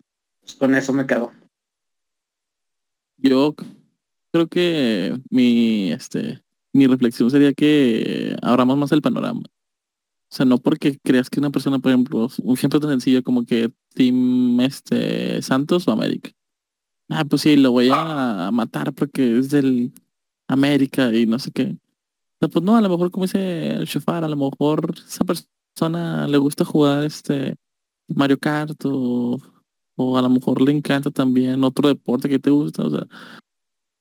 [0.50, 1.32] pues con eso me quedo.
[3.18, 3.54] Yo
[4.32, 6.42] creo que mi, este,
[6.74, 9.42] mi reflexión sería que abramos más el panorama.
[9.42, 13.46] O sea, no porque creas que una persona, por ejemplo, un ejemplo tan sencillo como
[13.46, 16.32] que Team este, Santos o América.
[17.10, 19.92] Ah, pues sí, lo voy a matar porque es del
[20.48, 21.78] América y no sé qué.
[22.40, 26.38] pues no, a lo mejor como dice el Shofar, a lo mejor esa persona le
[26.38, 27.56] gusta jugar este
[28.08, 29.40] Mario Kart o
[30.02, 33.08] o a lo mejor le encanta también otro deporte que te gusta, o sea,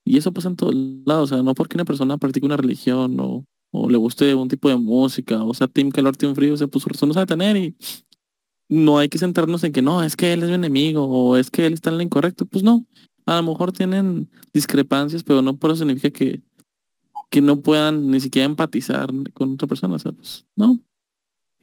[0.05, 0.75] y eso pasa en todos
[1.05, 4.49] lados, o sea, no porque una persona practique una religión o, o le guste un
[4.49, 7.57] tipo de música, o sea, Team Calor, Team Frío, o sea, pues razones a tener
[7.57, 7.77] y
[8.69, 11.51] no hay que centrarnos en que no, es que él es mi enemigo o es
[11.51, 12.87] que él está en lo incorrecto, pues no,
[13.27, 16.43] a lo mejor tienen discrepancias, pero no por eso significa que,
[17.29, 20.79] que no puedan ni siquiera empatizar con otra persona, o sea, pues no,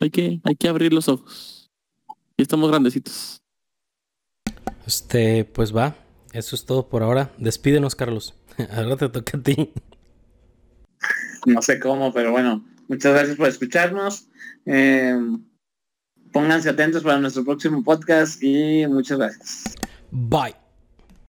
[0.02, 1.72] hay que, hay que abrir los ojos.
[2.38, 3.45] Y estamos grandecitos.
[4.86, 5.96] Este, pues va.
[6.34, 7.32] Eso es todo por ahora.
[7.38, 8.34] Despídenos, Carlos.
[8.72, 9.72] ahora te toca a ti.
[11.46, 12.66] No sé cómo, pero bueno.
[12.88, 14.28] Muchas gracias por escucharnos.
[14.66, 15.18] Eh,
[16.32, 19.64] pónganse atentos para nuestro próximo podcast y muchas gracias.
[20.12, 20.65] Bye.